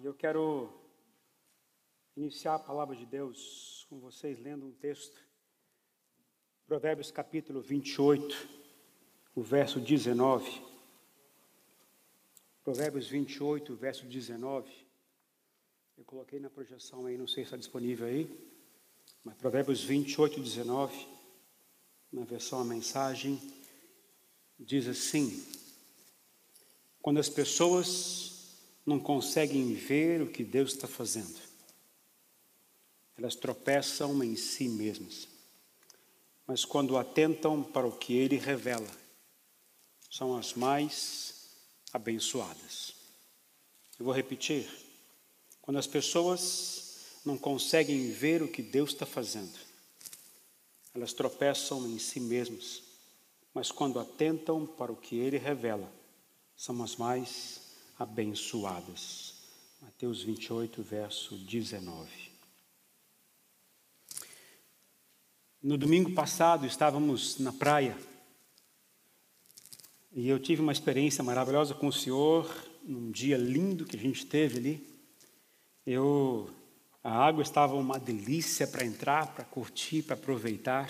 [0.00, 0.72] E eu quero
[2.16, 5.20] iniciar a palavra de Deus com vocês lendo um texto,
[6.68, 8.48] Provérbios capítulo 28,
[9.34, 10.62] o verso 19.
[12.62, 14.70] Provérbios 28, verso 19.
[15.96, 18.30] Eu coloquei na projeção aí, não sei se está disponível aí,
[19.24, 21.08] mas Provérbios 28, 19,
[22.12, 23.40] na versão a mensagem,
[24.60, 25.44] diz assim:
[27.02, 28.37] Quando as pessoas
[28.88, 31.38] não conseguem ver o que Deus está fazendo.
[33.18, 35.28] Elas tropeçam em si mesmas.
[36.46, 38.88] Mas quando atentam para o que Ele revela,
[40.10, 41.34] são as mais
[41.92, 42.94] abençoadas.
[43.98, 44.66] Eu vou repetir.
[45.60, 49.58] Quando as pessoas não conseguem ver o que Deus está fazendo,
[50.94, 52.82] elas tropeçam em si mesmas.
[53.52, 55.92] Mas quando atentam para o que Ele revela,
[56.56, 57.67] são as mais abençoadas.
[59.82, 62.08] Mateus 28, verso 19.
[65.60, 67.98] No domingo passado estávamos na praia
[70.12, 72.48] e eu tive uma experiência maravilhosa com o Senhor,
[72.84, 75.02] num dia lindo que a gente teve ali.
[75.84, 76.48] Eu,
[77.02, 80.88] a água estava uma delícia para entrar, para curtir, para aproveitar.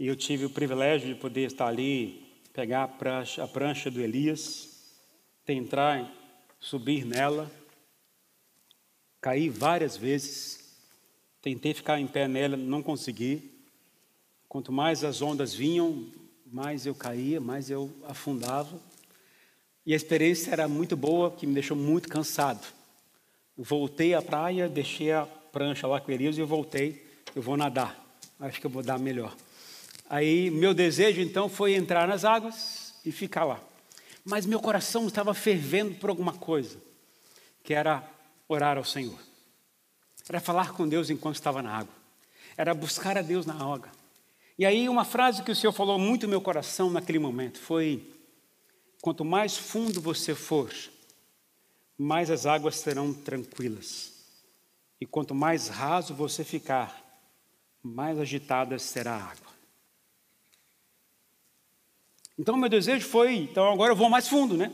[0.00, 4.00] E eu tive o privilégio de poder estar ali, pegar a prancha, a prancha do
[4.00, 4.73] Elias
[5.44, 6.10] tentar
[6.58, 7.50] subir nela,
[9.20, 10.76] caí várias vezes,
[11.42, 13.52] tentei ficar em pé nela, não consegui.
[14.48, 16.06] Quanto mais as ondas vinham,
[16.46, 18.80] mais eu caía, mais eu afundava.
[19.84, 22.66] E a experiência era muito boa, que me deixou muito cansado.
[23.56, 27.04] Voltei à praia, deixei a prancha lá com Elias e eu voltei.
[27.34, 28.02] Eu vou nadar,
[28.40, 29.36] acho que eu vou dar melhor.
[30.08, 33.73] Aí, meu desejo então foi entrar nas águas e ficar lá
[34.24, 36.80] mas meu coração estava fervendo por alguma coisa,
[37.62, 38.02] que era
[38.48, 39.18] orar ao Senhor,
[40.28, 41.94] era falar com Deus enquanto estava na água,
[42.56, 43.90] era buscar a Deus na água.
[44.56, 48.14] E aí, uma frase que o Senhor falou muito no meu coração naquele momento foi:
[49.02, 50.72] quanto mais fundo você for,
[51.98, 54.12] mais as águas serão tranquilas,
[55.00, 57.02] e quanto mais raso você ficar,
[57.82, 59.43] mais agitada será a água.
[62.38, 64.70] Então, meu desejo foi, então agora eu vou mais fundo, né?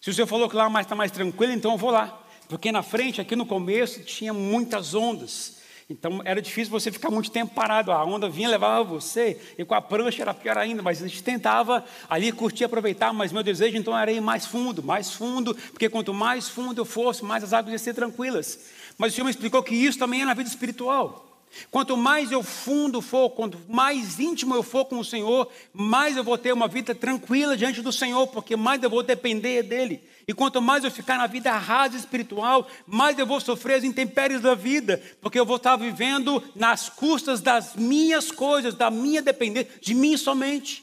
[0.00, 2.20] Se o senhor falou que lá mais está mais tranquilo, então eu vou lá.
[2.48, 5.56] Porque na frente, aqui no começo, tinha muitas ondas.
[5.88, 7.92] Então era difícil você ficar muito tempo parado.
[7.92, 10.82] A onda vinha, levava você, e com a prancha era pior ainda.
[10.82, 13.12] Mas a gente tentava ali curtir, aproveitar.
[13.12, 16.84] Mas meu desejo então era ir mais fundo, mais fundo, porque quanto mais fundo eu
[16.84, 18.58] fosse, mais as águas iam ser tranquilas.
[18.98, 21.33] Mas o Senhor me explicou que isso também é na vida espiritual.
[21.70, 26.24] Quanto mais eu fundo for, quanto mais íntimo eu for com o Senhor, mais eu
[26.24, 30.02] vou ter uma vida tranquila diante do Senhor, porque mais eu vou depender dEle.
[30.26, 34.40] E quanto mais eu ficar na vida rasa espiritual, mais eu vou sofrer as intempéries
[34.40, 39.72] da vida, porque eu vou estar vivendo nas custas das minhas coisas, da minha dependência,
[39.80, 40.82] de mim somente.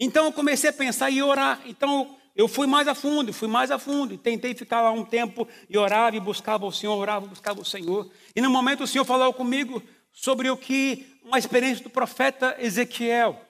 [0.00, 1.60] Então eu comecei a pensar e orar.
[1.66, 5.04] Então eu fui mais a fundo, fui mais a fundo, e tentei ficar lá um
[5.04, 8.10] tempo e orava e buscava o Senhor, orava e buscava o Senhor.
[8.34, 13.40] E no momento o Senhor falou comigo sobre o que uma experiência do profeta Ezequiel,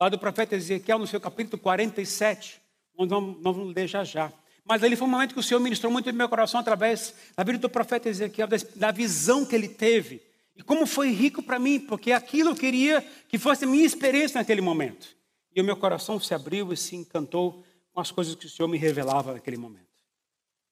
[0.00, 2.60] lá do profeta Ezequiel, no seu capítulo 47,
[2.98, 4.32] nós vamos, nós vamos ler já já.
[4.64, 7.44] Mas ali foi um momento que o Senhor ministrou muito no meu coração através da
[7.44, 10.22] vida do profeta Ezequiel, da visão que ele teve.
[10.56, 14.38] E como foi rico para mim, porque aquilo eu queria que fosse a minha experiência
[14.38, 15.08] naquele momento.
[15.54, 17.62] E o meu coração se abriu e se encantou
[17.92, 19.84] com as coisas que o Senhor me revelava naquele momento.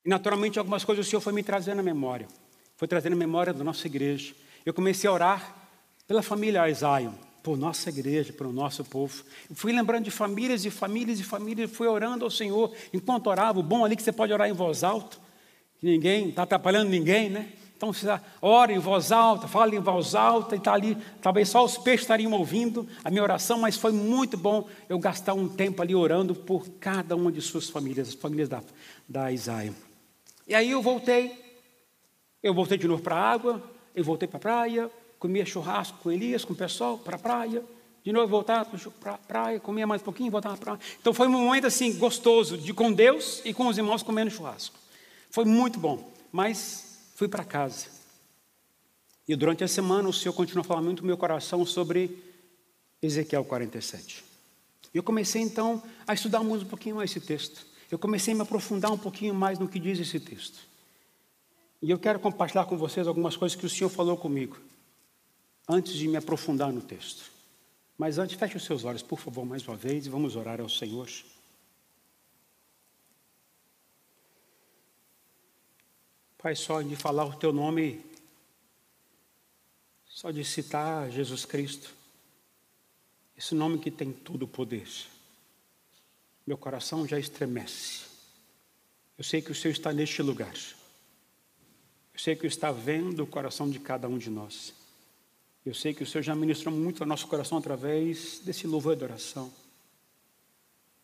[0.04, 2.26] E naturalmente algumas coisas o Senhor foi me trazendo à memória.
[2.76, 4.34] Foi trazendo à memória da nossa igreja
[4.64, 5.56] eu comecei a orar
[6.06, 7.12] pela família Isaiah,
[7.42, 9.24] por nossa igreja, pelo nosso povo.
[9.50, 13.58] Eu fui lembrando de famílias e famílias e famílias, fui orando ao Senhor enquanto orava.
[13.58, 15.16] O bom ali é que você pode orar em voz alta,
[15.78, 17.52] que ninguém está atrapalhando ninguém, né?
[17.76, 18.06] Então você
[18.40, 20.96] ora em voz alta, fala em voz alta e está ali.
[21.20, 25.34] Talvez só os peixes estariam ouvindo a minha oração, mas foi muito bom eu gastar
[25.34, 28.62] um tempo ali orando por cada uma de suas famílias, as famílias da,
[29.08, 29.74] da Isaia.
[30.46, 31.32] E aí eu voltei,
[32.40, 36.10] eu voltei de novo para a água, eu voltei para a praia, comia churrasco com
[36.10, 37.62] Elias, com o pessoal, para a praia.
[38.04, 38.66] De novo voltar
[39.00, 40.96] para a praia, comia mais um pouquinho, voltava para a praia.
[41.00, 44.76] Então foi um momento assim gostoso de com Deus e com os irmãos comendo churrasco.
[45.30, 47.86] Foi muito bom, mas fui para casa.
[49.28, 52.18] E durante a semana o Senhor continuou falar muito no meu coração sobre
[53.00, 54.24] Ezequiel 47.
[54.92, 57.64] E eu comecei então a estudar um pouquinho mais esse texto.
[57.90, 60.71] Eu comecei a me aprofundar um pouquinho mais no que diz esse texto.
[61.82, 64.56] E eu quero compartilhar com vocês algumas coisas que o Senhor falou comigo,
[65.68, 67.28] antes de me aprofundar no texto.
[67.98, 70.68] Mas antes, feche os seus olhos, por favor, mais uma vez, e vamos orar ao
[70.68, 71.08] Senhor.
[76.38, 78.04] Pai, só de falar o teu nome,
[80.06, 81.92] só de citar Jesus Cristo,
[83.36, 84.88] esse nome que tem todo o poder,
[86.46, 88.02] meu coração já estremece.
[89.18, 90.54] Eu sei que o Senhor está neste lugar.
[92.14, 94.74] Eu sei que está vendo o coração de cada um de nós.
[95.64, 98.96] Eu sei que o Senhor já ministrou muito ao nosso coração através desse louvor e
[98.96, 99.52] adoração.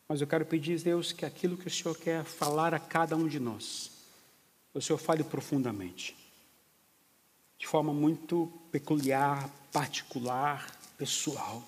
[0.09, 3.29] Mas eu quero pedir, Deus, que aquilo que o Senhor quer falar a cada um
[3.29, 3.91] de nós,
[4.75, 6.17] o Senhor fale profundamente,
[7.59, 11.63] de forma muito peculiar, particular, pessoal.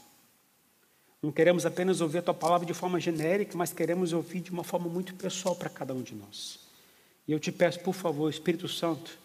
[1.22, 4.64] Não queremos apenas ouvir a tua palavra de forma genérica, mas queremos ouvir de uma
[4.64, 6.58] forma muito pessoal para cada um de nós.
[7.28, 9.18] E eu te peço, por favor, Espírito Santo,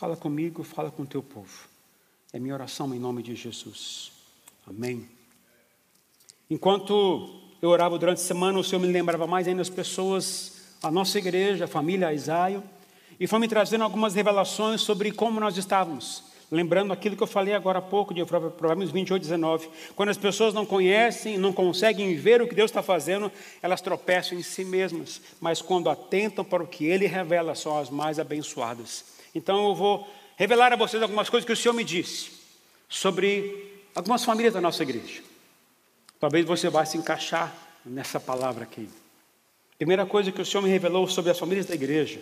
[0.00, 1.68] fala comigo, fala com o teu povo.
[2.32, 4.10] É minha oração em nome de Jesus.
[4.66, 5.06] Amém.
[6.48, 7.28] Enquanto
[7.60, 11.18] eu orava durante a semana, o Senhor me lembrava mais ainda as pessoas, a nossa
[11.18, 12.64] igreja, a família Isaio,
[13.20, 16.24] e foi me trazendo algumas revelações sobre como nós estávamos.
[16.50, 19.68] Lembrando aquilo que eu falei agora há pouco, de Provérbios 28, 19.
[19.94, 23.30] Quando as pessoas não conhecem, não conseguem ver o que Deus está fazendo,
[23.60, 25.20] elas tropeçam em si mesmas.
[25.38, 29.19] Mas quando atentam para o que Ele revela, são as mais abençoadas.
[29.34, 32.30] Então eu vou revelar a vocês algumas coisas que o Senhor me disse
[32.88, 35.22] sobre algumas famílias da nossa igreja.
[36.18, 37.54] Talvez você vá se encaixar
[37.84, 38.88] nessa palavra aqui.
[39.78, 42.20] Primeira coisa que o Senhor me revelou sobre as famílias da igreja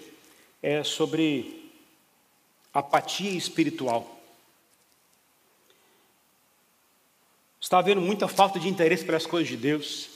[0.62, 1.72] é sobre
[2.72, 4.18] apatia espiritual.
[7.60, 10.08] Está havendo muita falta de interesse pelas coisas de Deus.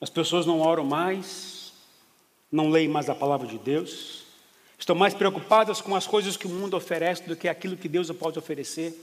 [0.00, 1.72] As pessoas não oram mais,
[2.50, 4.19] não leem mais a palavra de Deus,
[4.80, 8.10] estão mais preocupadas com as coisas que o mundo oferece do que aquilo que Deus
[8.12, 8.98] pode oferecer.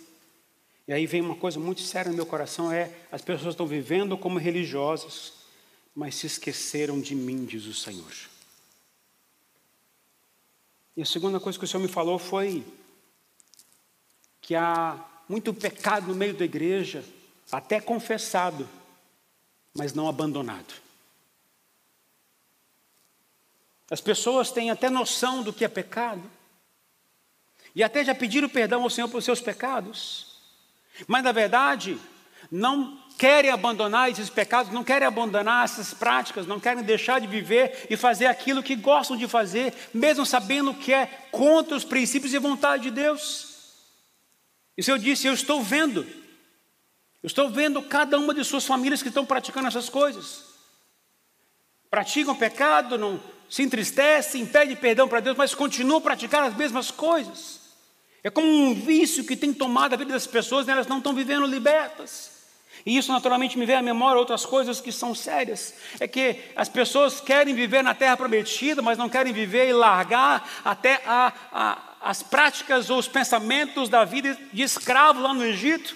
[0.88, 4.18] E aí vem uma coisa muito séria no meu coração: é as pessoas estão vivendo
[4.18, 5.33] como religiosas,
[5.95, 8.12] mas se esqueceram de mim, diz o Senhor.
[10.95, 12.65] E a segunda coisa que o Senhor me falou foi
[14.41, 15.00] que há
[15.30, 17.03] muito pecado no meio da igreja,
[17.51, 18.68] até confessado,
[19.75, 20.87] mas não abandonado.
[23.89, 26.24] As pessoas têm até noção do que é pecado,
[27.74, 30.39] e até já pediram perdão ao Senhor por seus pecados,
[31.07, 31.98] mas na verdade
[32.51, 37.88] não querem abandonar esses pecados, não querem abandonar essas práticas, não querem deixar de viver
[37.89, 42.40] e fazer aquilo que gostam de fazer, mesmo sabendo que é contra os princípios e
[42.40, 43.48] vontade de Deus.
[44.78, 46.01] E o Senhor disse: Eu estou vendo,
[47.24, 50.45] eu estou vendo cada uma de suas famílias que estão praticando essas coisas.
[51.90, 56.91] Praticam pecado, não se entristecem, pedem perdão para Deus, mas continuam a praticar as mesmas
[56.91, 57.61] coisas.
[58.23, 61.13] É como um vício que tem tomado a vida das pessoas e elas não estão
[61.13, 62.38] vivendo libertas.
[62.85, 65.73] E isso naturalmente me vem à memória outras coisas que são sérias.
[65.99, 70.47] É que as pessoas querem viver na terra prometida, mas não querem viver e largar
[70.63, 75.95] até a, a, as práticas ou os pensamentos da vida de escravo lá no Egito.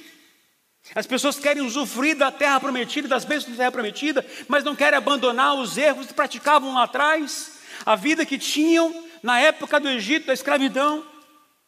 [0.94, 4.98] As pessoas querem usufruir da terra prometida, das bênçãos da terra prometida, mas não querem
[4.98, 8.94] abandonar os erros que praticavam lá atrás, a vida que tinham
[9.24, 11.06] na época do Egito, da escravidão.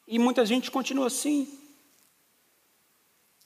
[0.08, 1.48] E muita gente continua assim.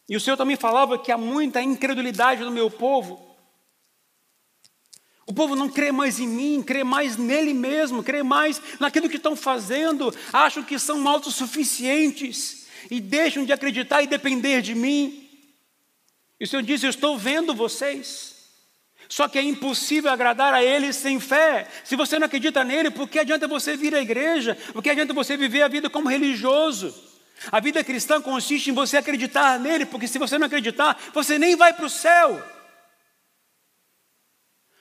[0.10, 3.28] E o Senhor também falava que há muita incredulidade no meu povo.
[5.28, 9.18] O povo não crê mais em mim, crê mais nele mesmo, crê mais naquilo que
[9.18, 15.27] estão fazendo, acham que são autossuficientes e deixam de acreditar e depender de mim.
[16.40, 18.36] E o Senhor diz: Eu estou vendo vocês.
[19.10, 21.68] Só que é impossível agradar a Ele sem fé.
[21.84, 24.56] Se você não acredita nele, por que adianta você vir à igreja?
[24.74, 26.94] Por que adianta você viver a vida como religioso?
[27.52, 31.56] A vida cristã consiste em você acreditar nele, porque se você não acreditar, você nem
[31.56, 32.44] vai para o céu.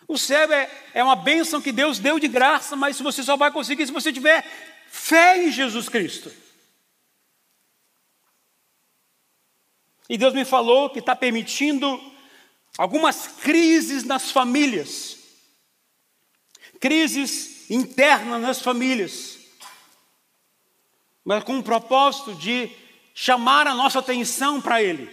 [0.09, 3.51] O céu é, é uma bênção que Deus deu de graça, mas você só vai
[3.51, 4.45] conseguir se você tiver
[4.89, 6.33] fé em Jesus Cristo.
[10.09, 12.01] E Deus me falou que está permitindo
[12.79, 15.19] algumas crises nas famílias,
[16.79, 19.39] crises internas nas famílias,
[21.25, 22.71] mas com o propósito de
[23.15, 25.11] chamar a nossa atenção para Ele.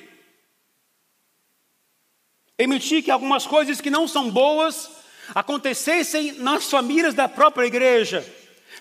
[2.55, 4.89] Permitir que algumas coisas que não são boas
[5.33, 8.23] acontecessem nas famílias da própria igreja,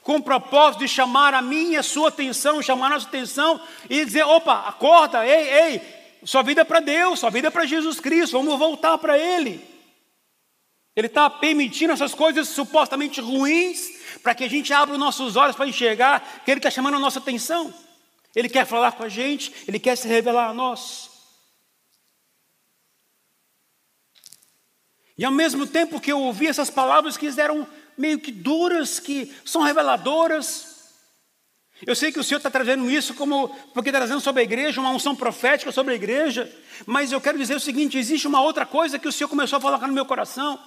[0.02, 3.60] com o propósito de chamar a minha e a sua atenção, chamar a nossa atenção
[3.88, 7.66] e dizer: opa, acorda, ei, ei, sua vida é para Deus, sua vida é para
[7.66, 9.60] Jesus Cristo, vamos voltar para Ele.
[10.94, 13.90] Ele está permitindo essas coisas supostamente ruins
[14.22, 17.00] para que a gente abra os nossos olhos para enxergar que Ele está chamando a
[17.00, 17.72] nossa atenção.
[18.34, 21.10] Ele quer falar com a gente, Ele quer se revelar a nós.
[25.16, 29.32] E ao mesmo tempo que eu ouvi essas palavras que eram meio que duras, que
[29.44, 30.71] são reveladoras,
[31.84, 34.80] Eu sei que o Senhor está trazendo isso como, porque está trazendo sobre a igreja,
[34.80, 36.50] uma unção profética sobre a igreja,
[36.86, 39.60] mas eu quero dizer o seguinte: existe uma outra coisa que o Senhor começou a
[39.60, 40.58] colocar no meu coração.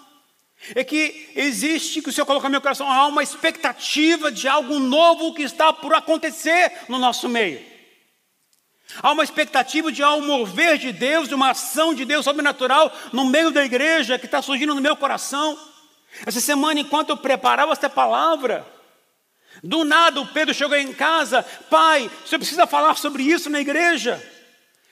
[0.73, 4.79] É que existe, que o Senhor colocou no meu coração, há uma expectativa de algo
[4.79, 7.61] novo que está por acontecer no nosso meio.
[9.01, 13.25] Há uma expectativa de um mover de Deus, de uma ação de Deus sobrenatural no
[13.25, 15.57] meio da igreja que está surgindo no meu coração.
[16.25, 18.65] Essa semana, enquanto eu preparava essa palavra,
[19.65, 24.23] do nada o Pedro chegou em casa, pai, você precisa falar sobre isso na igreja.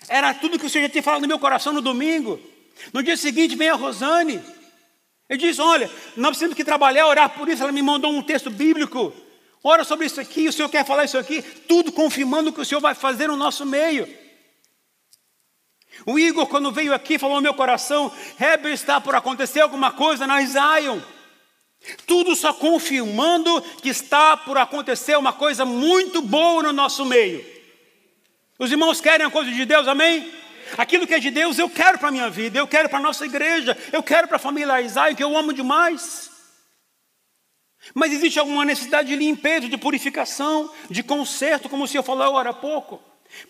[0.07, 2.39] Era tudo que o Senhor já tinha falado no meu coração no domingo.
[2.91, 4.41] No dia seguinte vem a Rosane.
[5.29, 7.61] Ele diz: Olha, nós precisamos que trabalhar, orar por isso.
[7.61, 9.13] Ela me mandou um texto bíblico.
[9.63, 12.65] Ora sobre isso aqui, o Senhor quer falar isso aqui, tudo confirmando o que o
[12.65, 14.11] Senhor vai fazer no nosso meio.
[16.05, 20.25] O Igor, quando veio aqui, falou no meu coração: Heber está por acontecer alguma coisa
[20.25, 20.99] na Zion.
[22.07, 27.45] Tudo só confirmando que está por acontecer uma coisa muito boa no nosso meio.
[28.57, 30.31] Os irmãos querem a coisa de Deus, amém?
[30.77, 33.01] Aquilo que é de Deus eu quero para a minha vida, eu quero para a
[33.01, 36.31] nossa igreja, eu quero para a família Isaiah, que eu amo demais.
[37.93, 42.51] Mas existe alguma necessidade de limpeza, de purificação, de conserto, como o Senhor falou agora
[42.51, 43.01] há pouco.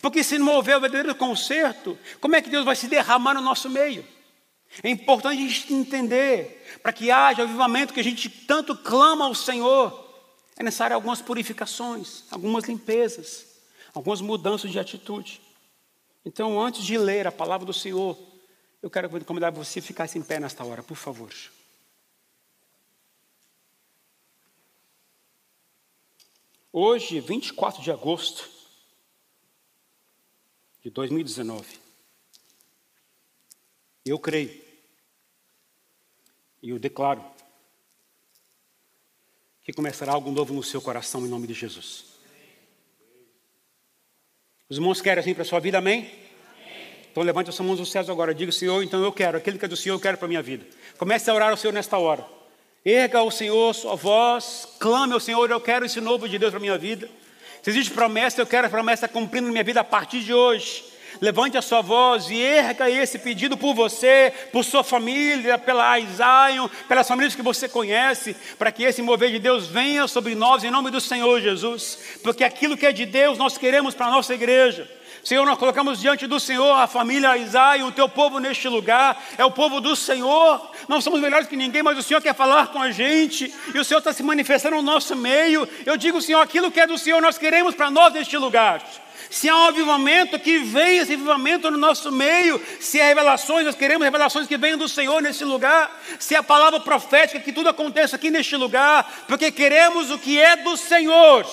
[0.02, 3.42] Porque se não houver o verdadeiro conserto, como é que Deus vai se derramar no
[3.42, 4.06] nosso meio?
[4.82, 9.36] É importante a gente entender, para que haja avivamento que a gente tanto clama ao
[9.36, 10.04] Senhor,
[10.56, 13.46] é necessário algumas purificações, algumas limpezas,
[13.94, 15.42] algumas mudanças de atitude.
[16.26, 18.18] Então, antes de ler a palavra do Senhor,
[18.82, 21.32] eu quero convidar você a ficar em pé nesta hora, por favor.
[26.72, 28.50] Hoje, 24 de agosto
[30.82, 31.80] de 2019,
[34.06, 34.63] eu creio
[36.64, 37.22] e eu declaro
[39.66, 42.06] que começará algo novo no seu coração em nome de Jesus.
[44.70, 46.00] Os irmãos querem assim para a sua vida, amém?
[46.00, 46.98] amém?
[47.12, 49.68] Então levante as mãos aos céus agora, diga, Senhor, então eu quero, aquele que é
[49.68, 50.66] do Senhor, eu quero para a minha vida.
[50.98, 52.26] Comece a orar ao Senhor nesta hora.
[52.86, 56.60] Erga ao Senhor sua voz, clame ao Senhor, eu quero esse novo de Deus para
[56.60, 57.10] a minha vida.
[57.62, 60.93] Se existe promessa, eu quero a promessa cumprindo na minha vida a partir de hoje.
[61.22, 66.68] Levante a sua voz e erga esse pedido por você, por sua família, pela Zion,
[66.88, 70.72] pelas famílias que você conhece, para que esse mover de Deus venha sobre nós em
[70.72, 74.34] nome do Senhor Jesus, porque aquilo que é de Deus nós queremos para a nossa
[74.34, 74.90] igreja.
[75.24, 79.46] Senhor, nós colocamos diante do Senhor a família Isaia, o teu povo neste lugar, é
[79.46, 80.70] o povo do Senhor.
[80.90, 83.86] Não somos melhores que ninguém, mas o Senhor quer falar com a gente, e o
[83.86, 85.68] Senhor está se manifestando no nosso meio.
[85.86, 88.84] Eu digo, Senhor, aquilo que é do Senhor nós queremos para nós neste lugar.
[89.34, 92.62] Se há um avivamento, que venha esse avivamento no nosso meio.
[92.80, 95.92] Se há revelações, nós queremos revelações que venham do Senhor nesse lugar.
[96.20, 100.58] Se há palavra profética, que tudo aconteça aqui neste lugar, porque queremos o que é
[100.58, 101.48] do Senhor.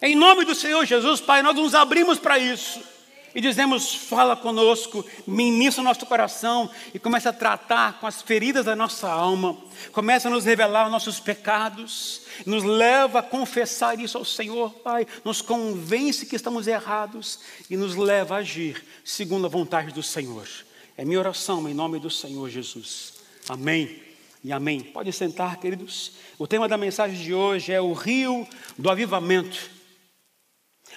[0.00, 2.95] Em nome do Senhor Jesus, Pai, nós nos abrimos para isso
[3.36, 8.74] e dizemos: fala conosco, ministra nosso coração e começa a tratar com as feridas da
[8.74, 9.54] nossa alma,
[9.92, 15.06] começa a nos revelar os nossos pecados, nos leva a confessar isso ao Senhor, Pai,
[15.22, 17.38] nos convence que estamos errados
[17.68, 20.48] e nos leva a agir segundo a vontade do Senhor.
[20.96, 23.12] É minha oração em nome do Senhor Jesus.
[23.50, 24.02] Amém
[24.42, 24.80] e amém.
[24.80, 26.12] Pode sentar, queridos.
[26.38, 29.75] O tema da mensagem de hoje é o rio do avivamento.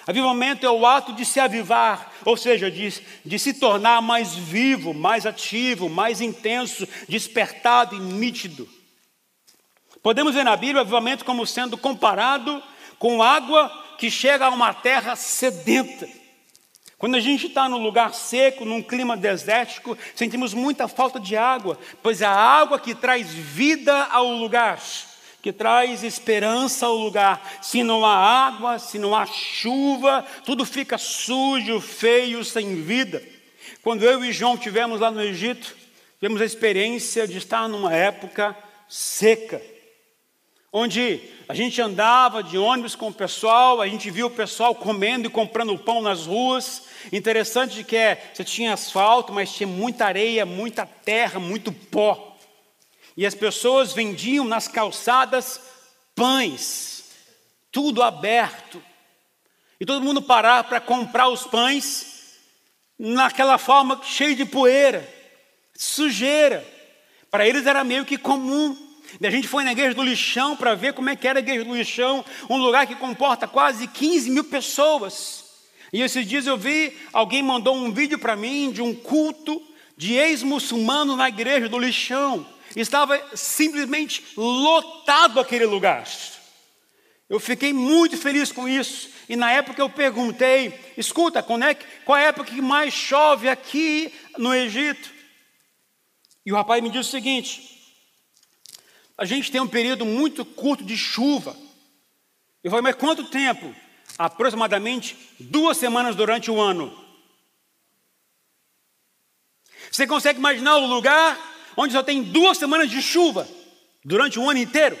[0.06, 4.94] Avivamento é o ato de se avivar, ou seja, de, de se tornar mais vivo,
[4.94, 8.68] mais ativo, mais intenso, despertado e nítido.
[10.02, 12.62] Podemos ver na Bíblia o avivamento como sendo comparado
[12.98, 16.08] com água que chega a uma terra sedenta.
[16.96, 21.78] Quando a gente está num lugar seco, num clima desértico, sentimos muita falta de água,
[22.02, 24.78] pois é a água que traz vida ao lugar
[25.42, 27.58] que traz esperança ao lugar.
[27.62, 28.14] Se não há
[28.46, 33.22] água, se não há chuva, tudo fica sujo, feio, sem vida.
[33.82, 35.74] Quando eu e João tivemos lá no Egito,
[36.18, 38.56] tivemos a experiência de estar numa época
[38.88, 39.62] seca,
[40.72, 45.26] onde a gente andava de ônibus com o pessoal, a gente via o pessoal comendo
[45.26, 46.82] e comprando pão nas ruas.
[47.12, 52.29] Interessante que é, você tinha asfalto, mas tinha muita areia, muita terra, muito pó.
[53.20, 55.60] E as pessoas vendiam nas calçadas
[56.14, 57.04] pães,
[57.70, 58.82] tudo aberto.
[59.78, 62.38] E todo mundo parava para comprar os pães
[62.98, 65.06] naquela forma cheia de poeira,
[65.76, 66.66] sujeira.
[67.30, 68.74] Para eles era meio que comum.
[69.20, 71.42] E a gente foi na igreja do lixão para ver como é que era a
[71.42, 75.44] igreja do lixão, um lugar que comporta quase 15 mil pessoas.
[75.92, 79.62] E esses dias eu vi, alguém mandou um vídeo para mim de um culto
[79.94, 82.46] de ex-muçulmano na igreja do lixão.
[82.76, 86.06] Estava simplesmente lotado aquele lugar.
[87.28, 89.10] Eu fiquei muito feliz com isso.
[89.28, 91.74] E na época eu perguntei: escuta, é,
[92.04, 95.10] qual é a época que mais chove aqui no Egito?
[96.44, 97.80] E o rapaz me disse o seguinte:
[99.16, 101.56] a gente tem um período muito curto de chuva.
[102.64, 103.74] Eu falei, mas quanto tempo?
[104.18, 106.98] Aproximadamente duas semanas durante o ano.
[109.90, 111.38] Você consegue imaginar o lugar
[111.80, 113.48] onde só tem duas semanas de chuva
[114.04, 114.98] durante o ano inteiro?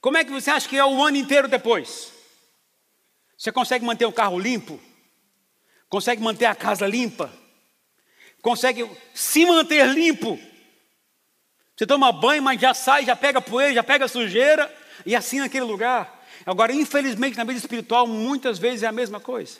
[0.00, 2.12] Como é que você acha que é o ano inteiro depois?
[3.36, 4.78] Você consegue manter o carro limpo?
[5.88, 7.32] Consegue manter a casa limpa?
[8.42, 10.38] Consegue se manter limpo?
[11.74, 14.72] Você toma banho, mas já sai, já pega poeira, já pega sujeira,
[15.06, 16.22] e assim naquele lugar.
[16.44, 19.58] Agora, infelizmente, na vida espiritual, muitas vezes é a mesma coisa.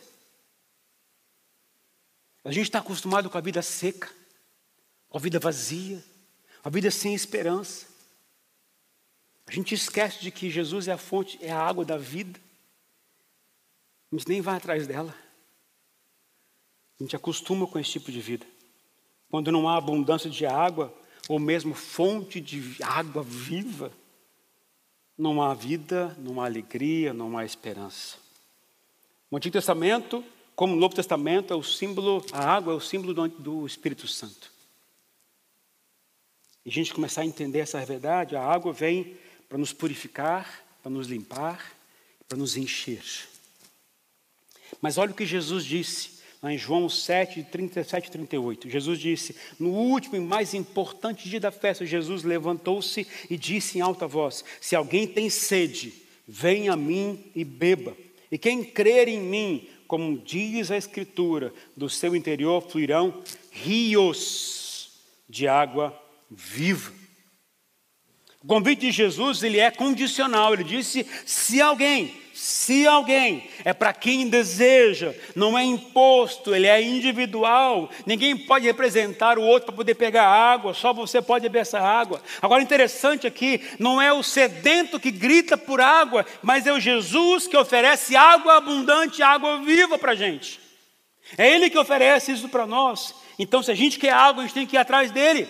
[2.44, 4.10] A gente está acostumado com a vida seca,
[5.12, 6.02] com a vida vazia,
[6.64, 7.86] a vida sem esperança.
[9.46, 12.40] A gente esquece de que Jesus é a fonte, é a água da vida.
[14.10, 15.14] A gente nem vai atrás dela.
[16.98, 18.46] A gente acostuma com esse tipo de vida.
[19.30, 20.90] Quando não há abundância de água,
[21.28, 23.92] ou mesmo fonte de água viva,
[25.18, 28.16] não há vida, não há alegria, não há esperança.
[29.30, 30.24] O Antigo Testamento
[30.56, 34.51] como o Novo Testamento é o símbolo, a água é o símbolo do Espírito Santo.
[36.64, 39.16] E a gente começar a entender essa verdade, a água vem
[39.48, 41.76] para nos purificar, para nos limpar,
[42.28, 43.02] para nos encher.
[44.80, 48.70] Mas olha o que Jesus disse lá em João 7, 37 e 38.
[48.70, 53.80] Jesus disse: No último e mais importante dia da festa, Jesus levantou-se e disse em
[53.80, 55.92] alta voz: Se alguém tem sede,
[56.26, 57.96] venha a mim e beba.
[58.30, 64.90] E quem crer em mim, como diz a Escritura, do seu interior fluirão rios
[65.28, 66.01] de água
[66.36, 66.92] viva.
[68.42, 70.52] O convite de Jesus ele é condicional.
[70.52, 76.80] Ele disse: se alguém se alguém é para quem deseja, não é imposto, ele é
[76.80, 77.90] individual.
[78.06, 82.22] Ninguém pode representar o outro para poder pegar água, só você pode beber essa água.
[82.40, 87.46] Agora, interessante aqui, não é o sedento que grita por água, mas é o Jesus
[87.46, 90.58] que oferece água abundante, água viva para a gente.
[91.36, 93.14] É Ele que oferece isso para nós.
[93.38, 95.48] Então, se a gente quer água, a gente tem que ir atrás dele,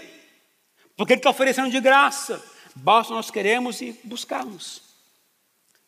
[0.96, 2.42] porque Ele está oferecendo de graça.
[2.74, 4.82] Basta nós queremos e buscarmos.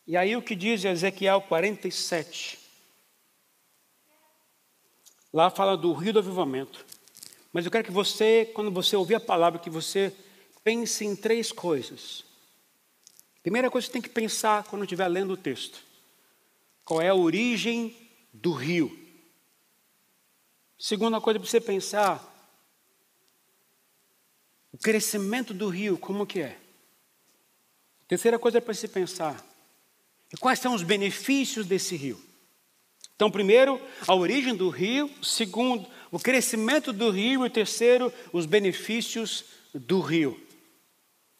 [0.07, 2.59] E aí o que diz Ezequiel 47?
[5.33, 6.85] Lá fala do rio do avivamento.
[7.51, 10.13] Mas eu quero que você, quando você ouvir a palavra, que você
[10.63, 12.23] pense em três coisas.
[13.41, 15.79] Primeira coisa que você tem que pensar quando estiver lendo o texto.
[16.83, 17.95] Qual é a origem
[18.33, 18.97] do rio?
[20.77, 22.34] Segunda coisa para você pensar,
[24.75, 26.57] o crescimento do rio, como que é?
[28.09, 29.41] Terceira coisa para você pensar,
[30.33, 32.21] e quais são os benefícios desse rio?
[33.15, 39.45] Então, primeiro, a origem do rio, segundo, o crescimento do rio e terceiro, os benefícios
[39.73, 40.37] do rio.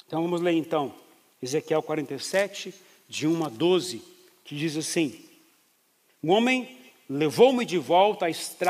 [0.08, 0.96] Então vamos ler então
[1.42, 2.74] Ezequiel 47,
[3.10, 4.02] de 1 a 12,
[4.46, 5.26] que diz assim:
[6.24, 6.78] O homem
[7.10, 8.28] levou-me de volta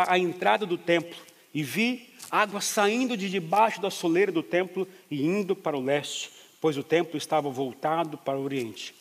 [0.08, 1.25] à entrada do templo
[1.56, 6.30] e vi água saindo de debaixo da soleira do templo e indo para o leste,
[6.60, 8.94] pois o templo estava voltado para o oriente.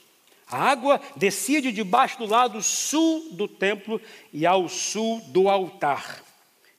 [0.47, 4.01] A água descia de debaixo do lado sul do templo
[4.33, 6.23] e ao sul do altar.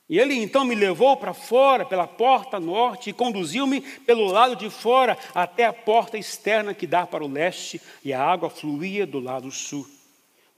[0.08, 4.70] E ele então me levou para fora pela porta norte e conduziu-me pelo lado de
[4.70, 9.18] fora até a porta externa que dá para o leste, e a água fluía do
[9.18, 9.86] lado sul.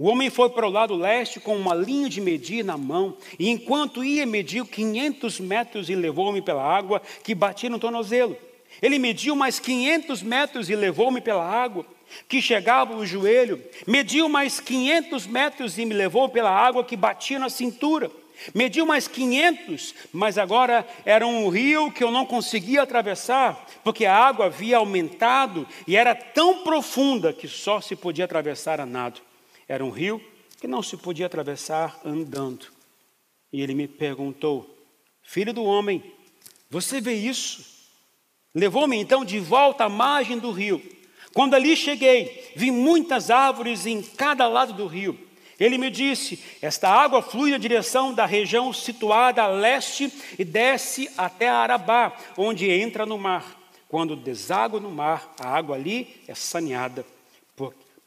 [0.00, 3.48] O homem foi para o lado leste com uma linha de medir na mão, e
[3.48, 8.36] enquanto ia, mediu 500 metros e levou-me pela água que batia no tornozelo.
[8.80, 11.84] Ele mediu mais 500 metros e levou-me pela água
[12.28, 17.40] que chegava o joelho, mediu mais 500 metros e me levou pela água que batia
[17.40, 18.08] na cintura.
[18.54, 24.14] Mediu mais 500, mas agora era um rio que eu não conseguia atravessar, porque a
[24.14, 29.27] água havia aumentado e era tão profunda que só se podia atravessar a nado.
[29.68, 30.20] Era um rio
[30.60, 32.66] que não se podia atravessar andando.
[33.52, 34.68] E ele me perguntou:
[35.22, 36.02] Filho do homem,
[36.70, 37.76] você vê isso?
[38.54, 40.82] Levou-me então de volta à margem do rio.
[41.34, 45.18] Quando ali cheguei, vi muitas árvores em cada lado do rio.
[45.60, 51.10] Ele me disse: Esta água flui na direção da região situada a leste e desce
[51.16, 53.56] até Arabá, onde entra no mar.
[53.88, 57.04] Quando deságua no mar, a água ali é saneada.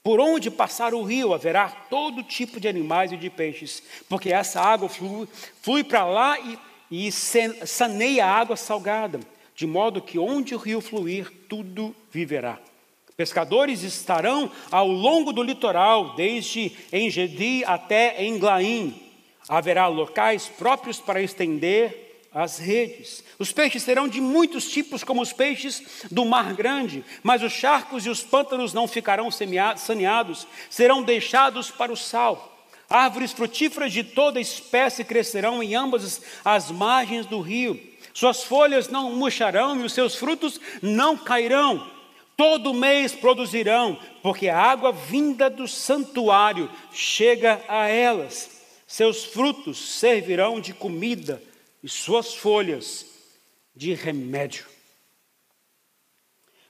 [0.04, 4.60] Por, onde passar o rio haverá todo tipo de animais e de peixes, porque essa
[4.60, 5.28] água flui,
[5.62, 6.58] flui para lá e,
[6.90, 9.20] e saneia a água salgada,
[9.56, 12.58] de modo que onde o rio fluir, tudo viverá.
[13.16, 19.00] Pescadores estarão ao longo do litoral, desde Engedi até Englaim.
[19.48, 23.24] Haverá locais próprios para estender as redes.
[23.38, 28.06] Os peixes serão de muitos tipos, como os peixes do mar grande, mas os charcos
[28.06, 32.66] e os pântanos não ficarão saneados, serão deixados para o sal.
[32.90, 37.80] Árvores frutíferas de toda espécie crescerão em ambas as margens do rio.
[38.14, 41.90] Suas folhas não murcharão e os seus frutos não cairão
[42.42, 48.50] todo mês produzirão, porque a água vinda do santuário chega a elas.
[48.88, 51.40] Seus frutos servirão de comida
[51.84, 53.06] e suas folhas
[53.76, 54.66] de remédio.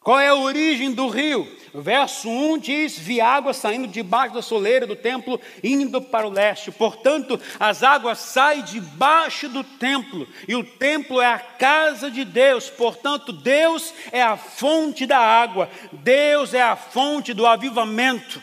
[0.04, 1.48] Qual é a origem do rio?
[1.76, 6.72] Verso 1 diz: Vi água saindo debaixo da soleira do templo, indo para o leste.
[6.72, 12.68] Portanto, as águas saem debaixo do templo, e o templo é a casa de Deus.
[12.68, 18.42] Portanto, Deus é a fonte da água, Deus é a fonte do avivamento.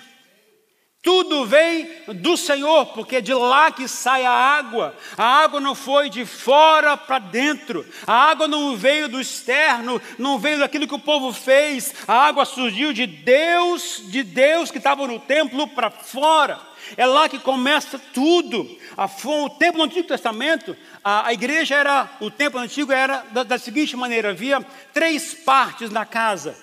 [1.00, 4.96] Tudo vem do Senhor, porque é de lá que sai a água.
[5.16, 7.86] A água não foi de fora para dentro.
[8.04, 11.94] A água não veio do externo, não veio daquilo que o povo fez.
[12.06, 16.60] A água surgiu de Deus, de Deus que estava no templo para fora.
[16.96, 18.68] É lá que começa tudo.
[18.96, 23.44] A, o templo no Antigo Testamento, a, a igreja era, o templo antigo era da,
[23.44, 24.60] da seguinte maneira: havia
[24.92, 26.56] três partes na casa: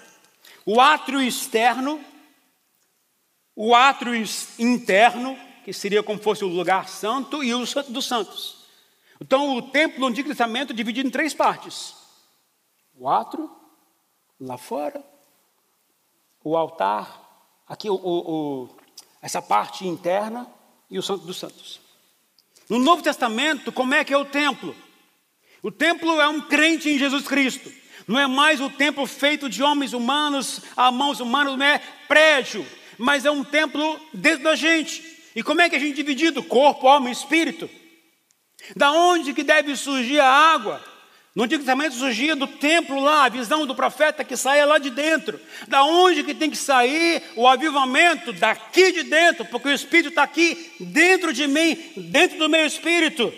[0.65, 2.03] o átrio externo,
[3.55, 4.13] o átrio
[4.59, 8.65] interno, que seria como fosse o lugar santo, e o santo dos santos.
[9.21, 11.95] Então, o templo do Antigo Testamento é dividido em três partes:
[12.93, 13.49] o átrio,
[14.39, 15.01] lá fora,
[16.43, 17.21] o altar,
[17.67, 18.69] aqui o, o,
[19.21, 20.47] essa parte interna
[20.89, 21.79] e o santo dos santos.
[22.69, 24.75] No Novo Testamento, como é que é o templo?
[25.63, 27.71] O templo é um crente em Jesus Cristo.
[28.07, 32.65] Não é mais o templo feito de homens humanos, a mãos humanas, não é prédio,
[32.97, 35.03] mas é um templo dentro da gente.
[35.35, 36.43] E como é que a gente é dividido?
[36.43, 37.69] Corpo, alma e espírito.
[38.75, 40.81] Da onde que deve surgir a água?
[41.35, 44.89] No Antigo Testamento surgia do templo lá, a visão do profeta que saía lá de
[44.89, 45.37] dentro.
[45.67, 48.31] Da onde que tem que sair o avivamento?
[48.31, 53.33] Daqui de dentro, porque o Espírito está aqui dentro de mim, dentro do meu espírito.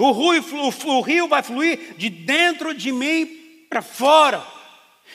[0.00, 0.44] O rio,
[0.86, 3.26] o rio vai fluir de dentro de mim
[3.70, 4.44] para fora.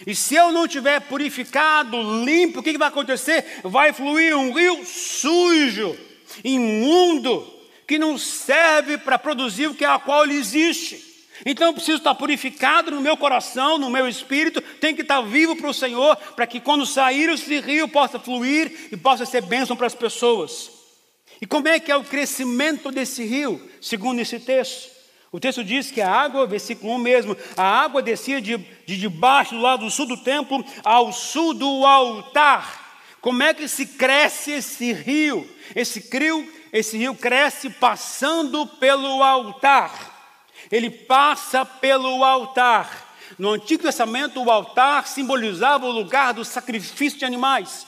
[0.06, 3.62] E se eu não tiver purificado, limpo, o que, vai acontecer?
[3.64, 5.98] Vai fluir um rio sujo,
[6.44, 7.46] imundo,
[7.88, 11.08] que não serve para produzir o que é a qual ele existe.
[11.46, 15.56] Então eu preciso estar purificado no meu coração, no meu espírito, tem que estar vivo
[15.56, 19.76] para o Senhor, para que quando sair esse rio possa fluir e possa ser bênção
[19.76, 20.72] para as pessoas.
[21.42, 24.97] E como é que é o crescimento desse rio, segundo esse texto?
[25.32, 29.56] O texto diz que a água, versículo 1 mesmo, a água descia de, de debaixo
[29.56, 32.86] do lado sul do templo ao sul do altar.
[33.20, 35.48] Como é que se cresce esse rio?
[35.76, 40.16] Esse rio, esse rio cresce passando pelo altar.
[40.72, 43.06] Ele passa pelo altar.
[43.38, 47.86] No Antigo Testamento, o altar simbolizava o lugar do sacrifício de animais.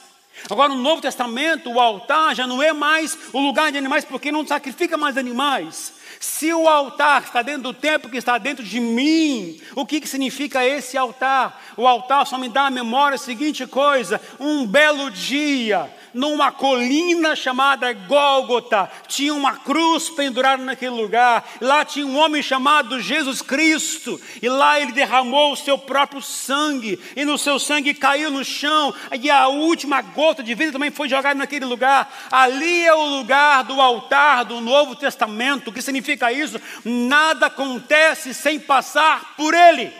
[0.48, 4.30] Agora, no Novo Testamento, o altar já não é mais o lugar de animais, porque
[4.30, 5.99] não sacrifica mais animais.
[6.22, 10.06] Se o altar está dentro do templo que está dentro de mim, o que, que
[10.06, 11.58] significa esse altar?
[11.78, 17.36] O altar só me dá a memória a seguinte coisa: um belo dia, numa colina
[17.36, 21.48] chamada Gólgota, tinha uma cruz pendurada naquele lugar.
[21.60, 26.98] Lá tinha um homem chamado Jesus Cristo, e lá ele derramou o seu próprio sangue,
[27.16, 31.08] e no seu sangue caiu no chão, e a última gota de vida também foi
[31.08, 32.12] jogada naquele lugar.
[32.30, 35.68] Ali é o lugar do altar do Novo Testamento.
[35.68, 36.60] O que significa isso?
[36.84, 39.92] Nada acontece sem passar por ele.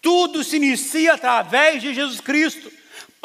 [0.00, 2.75] Tudo se inicia através de Jesus Cristo.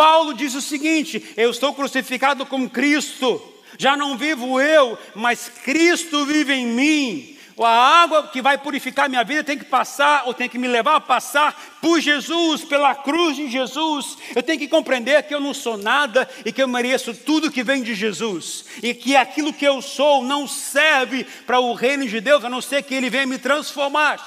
[0.02, 3.40] Paulo diz o seguinte: Eu estou crucificado com Cristo,
[3.78, 7.38] já não vivo eu, mas Cristo vive em mim.
[7.60, 10.96] A água que vai purificar minha vida tem que passar, ou tem que me levar
[10.96, 14.18] a passar por Jesus, pela cruz de Jesus.
[14.36, 17.62] Eu tenho que compreender que eu não sou nada e que eu mereço tudo que
[17.62, 18.66] vem de Jesus.
[18.82, 22.60] E que aquilo que eu sou não serve para o reino de Deus, a não
[22.60, 24.20] ser que Ele venha me transformar.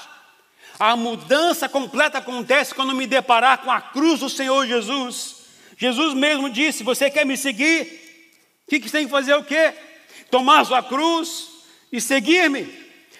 [0.79, 5.34] A mudança completa acontece quando me deparar com a cruz do Senhor Jesus.
[5.77, 7.83] Jesus mesmo disse: Você quer me seguir?
[8.65, 9.73] O que, que tem que fazer o quê?
[10.31, 11.49] Tomar sua cruz
[11.91, 12.65] e seguir-me.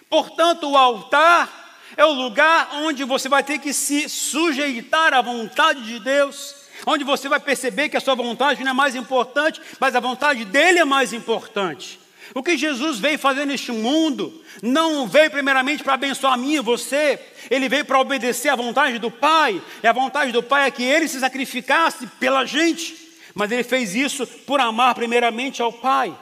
[0.09, 5.83] Portanto, o altar é o lugar onde você vai ter que se sujeitar à vontade
[5.83, 9.95] de Deus, onde você vai perceber que a sua vontade não é mais importante, mas
[9.95, 11.99] a vontade dele é mais importante.
[12.33, 16.59] O que Jesus veio fazer neste mundo não veio primeiramente para abençoar a mim e
[16.59, 20.71] você, ele veio para obedecer à vontade do Pai, e a vontade do Pai é
[20.71, 22.97] que ele se sacrificasse pela gente,
[23.33, 26.17] mas ele fez isso por amar primeiramente ao Pai.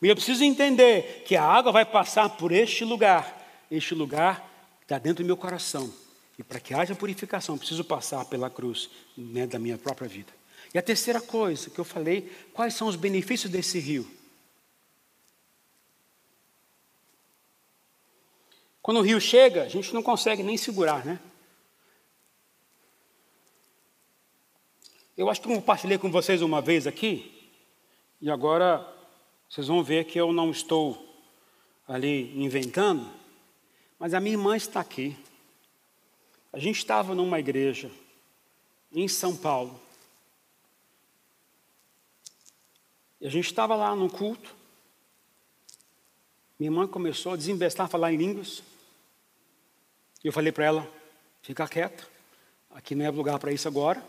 [0.00, 4.46] E eu preciso entender que a água vai passar por este lugar, este lugar
[4.82, 5.92] está dentro do meu coração,
[6.38, 10.32] e para que haja purificação, preciso passar pela cruz né, da minha própria vida.
[10.72, 14.19] E a terceira coisa que eu falei, quais são os benefícios desse rio?
[18.90, 21.20] Quando o rio chega, a gente não consegue nem segurar, né?
[25.16, 27.48] Eu acho que eu compartilhei com vocês uma vez aqui,
[28.20, 28.84] e agora
[29.48, 31.08] vocês vão ver que eu não estou
[31.86, 33.08] ali inventando,
[33.96, 35.16] mas a minha irmã está aqui.
[36.52, 37.92] A gente estava numa igreja
[38.92, 39.80] em São Paulo.
[43.20, 44.52] E a gente estava lá no culto.
[46.58, 48.68] Minha irmã começou a desinvestar, a falar em línguas.
[50.22, 50.92] E eu falei para ela:
[51.42, 52.04] fica quieta,
[52.70, 54.02] aqui não é lugar para isso agora.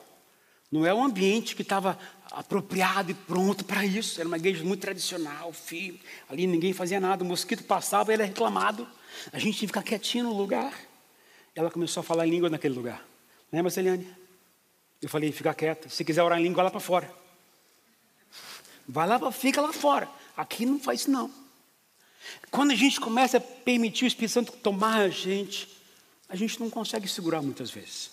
[0.71, 1.99] Não é um ambiente que estava
[2.31, 4.21] apropriado e pronto para isso.
[4.21, 6.01] Era uma igreja muito tradicional, firme.
[6.29, 7.25] Ali ninguém fazia nada.
[7.25, 8.87] O mosquito passava, ele era reclamado.
[9.33, 10.73] A gente tinha que ficar quietinho no lugar.
[11.53, 13.05] Ela começou a falar em língua naquele lugar.
[13.51, 14.07] Lembra, Celiane?
[15.01, 15.89] Eu falei, fica quieta.
[15.89, 17.13] Se quiser orar em língua, vai lá para fora.
[18.87, 20.09] Vai lá, fica lá fora.
[20.37, 21.29] Aqui não faz isso não.
[22.49, 25.67] Quando a gente começa a permitir o Espírito Santo tomar a gente,
[26.31, 28.09] a gente não consegue segurar muitas vezes.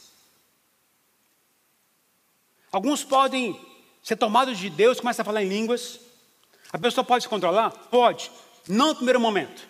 [2.72, 3.58] Alguns podem
[4.02, 6.00] ser tomados de Deus, começam a falar em línguas.
[6.72, 7.70] A pessoa pode se controlar?
[7.70, 8.28] Pode.
[8.66, 9.68] Não no primeiro momento.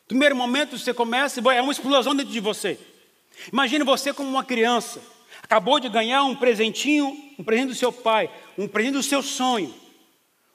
[0.00, 2.80] No primeiro momento você começa, é uma explosão dentro de você.
[3.52, 5.02] Imagine você como uma criança,
[5.42, 9.74] acabou de ganhar um presentinho, um presente do seu pai, um presente do seu sonho.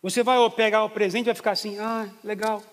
[0.02, 2.64] Você vai pegar o presente e vai ficar assim, ah, legal.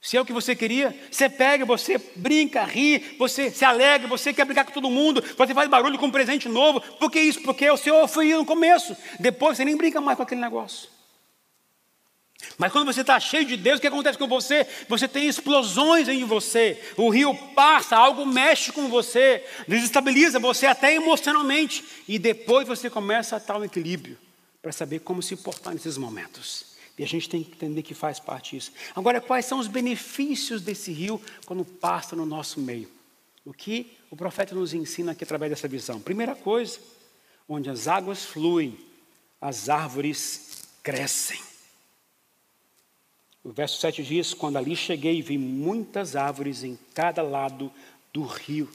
[0.00, 4.32] Se é o que você queria, você pega, você brinca, ri, você se alegra, você
[4.32, 6.80] quer brincar com todo mundo, você faz barulho com um presente novo.
[6.80, 7.42] Por que isso?
[7.42, 8.96] Porque o seu foi no começo.
[9.18, 10.88] Depois você nem brinca mais com aquele negócio.
[12.56, 14.66] Mas quando você está cheio de Deus, o que acontece com você?
[14.88, 16.80] Você tem explosões em você.
[16.96, 21.84] O rio passa, algo mexe com você, desestabiliza você até emocionalmente.
[22.06, 24.16] E depois você começa a um equilíbrio
[24.62, 26.67] para saber como se portar nesses momentos.
[26.98, 28.72] E a gente tem que entender que faz parte disso.
[28.94, 32.90] Agora, quais são os benefícios desse rio quando passa no nosso meio?
[33.44, 36.00] O que o profeta nos ensina aqui através dessa visão?
[36.00, 36.80] Primeira coisa,
[37.48, 38.76] onde as águas fluem,
[39.40, 41.40] as árvores crescem.
[43.44, 47.72] O verso 7 diz: Quando ali cheguei, vi muitas árvores em cada lado
[48.12, 48.68] do rio.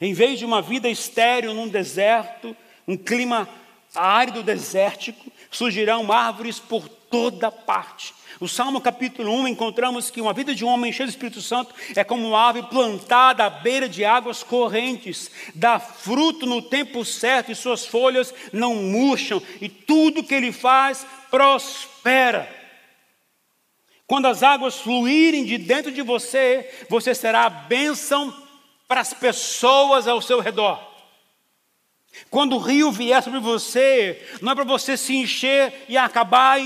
[0.00, 3.48] Em vez de uma vida estéril num deserto, um clima
[3.94, 8.14] árido desértico, surgirão árvores por toda parte.
[8.38, 11.74] O Salmo capítulo 1 encontramos que uma vida de um homem cheio do Espírito Santo
[11.94, 17.50] é como uma árvore plantada à beira de águas correntes, dá fruto no tempo certo
[17.50, 22.48] e suas folhas não murcham, e tudo que ele faz prospera.
[24.06, 28.34] Quando as águas fluírem de dentro de você, você será a bênção
[28.88, 30.89] para as pessoas ao seu redor.
[32.30, 36.58] Quando o rio vier sobre você, não é para você se encher e acabar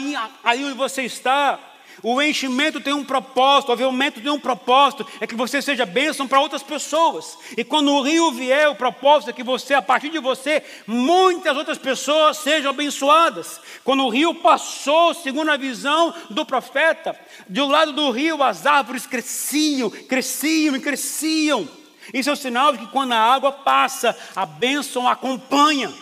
[0.43, 1.59] aí onde você está.
[2.03, 6.29] O enchimento tem um propósito, o avivamento tem um propósito, é que você seja bênção
[6.29, 7.39] para outras pessoas.
[7.57, 11.57] E quando o rio vier, o propósito é que você, a partir de você, muitas
[11.57, 13.59] outras pessoas sejam abençoadas.
[13.83, 19.07] Quando o rio passou, segundo a visão do profeta, do lado do rio as árvores
[19.07, 21.67] cresciam, cresciam e cresciam.
[22.15, 25.93] Isso é um sinal de que quando a água passa, a bênção acompanha.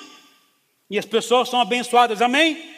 [0.90, 2.70] E as pessoas são abençoadas, amém?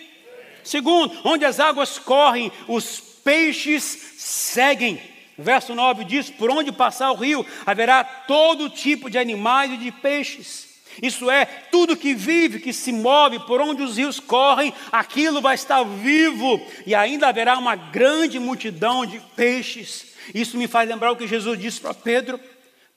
[0.62, 5.02] Segundo, onde as águas correm, os peixes seguem.
[5.36, 9.90] Verso 9 diz: Por onde passar o rio, haverá todo tipo de animais e de
[9.90, 10.72] peixes.
[11.02, 15.56] Isso é, tudo que vive, que se move, por onde os rios correm, aquilo vai
[15.56, 20.14] estar vivo, e ainda haverá uma grande multidão de peixes.
[20.32, 22.38] Isso me faz lembrar o que Jesus disse para Pedro: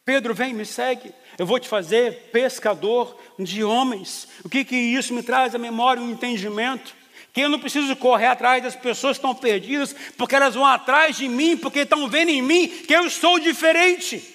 [0.07, 1.11] Pedro, vem, me segue.
[1.37, 4.25] Eu vou te fazer pescador de homens.
[4.41, 6.95] O que, que isso me traz à memória, um entendimento?
[7.33, 11.17] Que eu não preciso correr atrás das pessoas que estão perdidas, porque elas vão atrás
[11.17, 14.33] de mim, porque estão vendo em mim que eu sou diferente.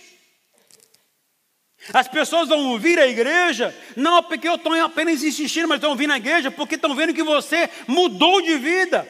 [1.94, 6.12] As pessoas vão vir à igreja, não porque eu estou apenas insistindo, mas estão vindo
[6.12, 9.08] à igreja porque estão vendo que você mudou de vida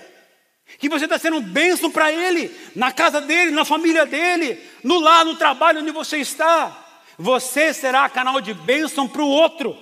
[0.78, 4.98] que você está sendo um bênção para ele, na casa dele, na família dele, no
[5.00, 6.78] lar, no trabalho onde você está.
[7.18, 9.76] Você será canal de bênção para o outro.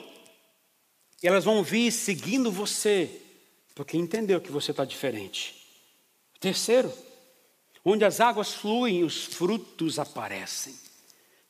[1.23, 3.11] E elas vão vir seguindo você,
[3.75, 5.55] porque entendeu que você está diferente.
[6.41, 6.93] Terceiro,
[7.85, 10.75] onde as águas fluem, os frutos aparecem.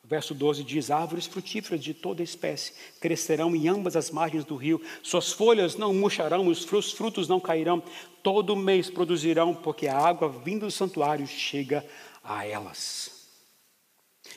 [0.03, 4.57] O verso 12 diz: Árvores frutíferas de toda espécie crescerão em ambas as margens do
[4.57, 7.83] rio, suas folhas não murcharão, os frutos não cairão,
[8.23, 11.87] todo mês produzirão, porque a água vindo do santuário chega
[12.25, 13.21] a elas.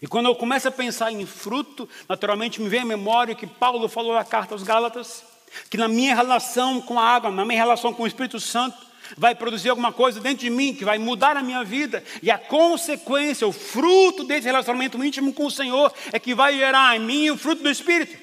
[0.02, 3.88] E quando eu começo a pensar em fruto, naturalmente me vem à memória que Paulo
[3.88, 5.24] falou na carta aos Gálatas,
[5.70, 8.78] que na minha relação com a água, na minha relação com o Espírito Santo,
[9.18, 12.38] vai produzir alguma coisa dentro de mim que vai mudar a minha vida, e a
[12.38, 17.30] consequência, o fruto desse relacionamento íntimo com o Senhor é que vai gerar em mim
[17.30, 18.18] o fruto do Espírito: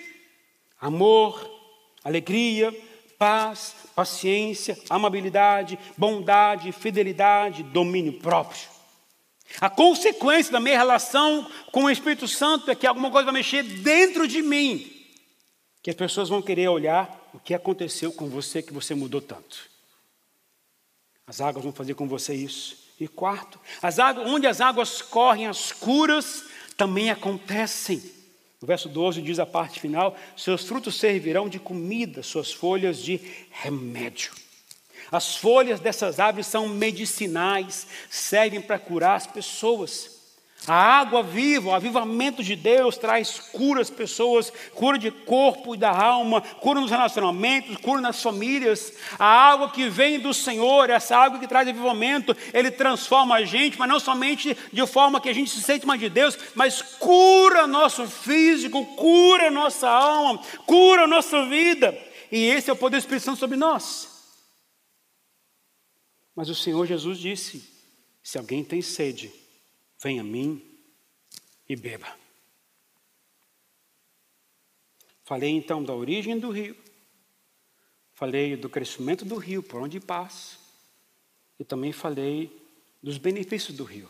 [0.80, 1.48] amor,
[2.04, 2.74] alegria,
[3.18, 8.68] paz, paciência, amabilidade, bondade, fidelidade, domínio próprio.
[9.60, 13.62] A consequência da minha relação com o Espírito Santo é que alguma coisa vai mexer
[13.62, 14.90] dentro de mim,
[15.82, 19.69] que as pessoas vão querer olhar o que aconteceu com você que você mudou tanto.
[21.30, 22.76] As águas vão fazer com você isso.
[22.98, 26.42] E quarto, as águas, onde as águas correm, as curas
[26.76, 28.02] também acontecem.
[28.60, 33.20] O verso 12 diz a parte final: seus frutos servirão de comida, suas folhas de
[33.48, 34.32] remédio.
[35.12, 40.19] As folhas dessas árvores são medicinais, servem para curar as pessoas.
[40.66, 45.78] A água viva, o avivamento de Deus traz cura às pessoas, cura de corpo e
[45.78, 48.92] da alma, cura nos relacionamentos, cura nas famílias.
[49.18, 53.78] A água que vem do Senhor, essa água que traz avivamento, ele transforma a gente,
[53.78, 57.66] mas não somente de forma que a gente se sente mais de Deus, mas cura
[57.66, 61.96] nosso físico, cura nossa alma, cura nossa vida.
[62.30, 64.08] E esse é o poder do Espírito Santo sobre nós.
[66.36, 67.64] Mas o Senhor Jesus disse:
[68.22, 69.32] se alguém tem sede,
[70.02, 70.64] Venha a mim
[71.68, 72.18] e beba.
[75.24, 76.76] Falei então da origem do rio,
[78.14, 80.56] falei do crescimento do rio, por onde passa,
[81.58, 82.50] e também falei
[83.02, 84.08] dos benefícios do rio.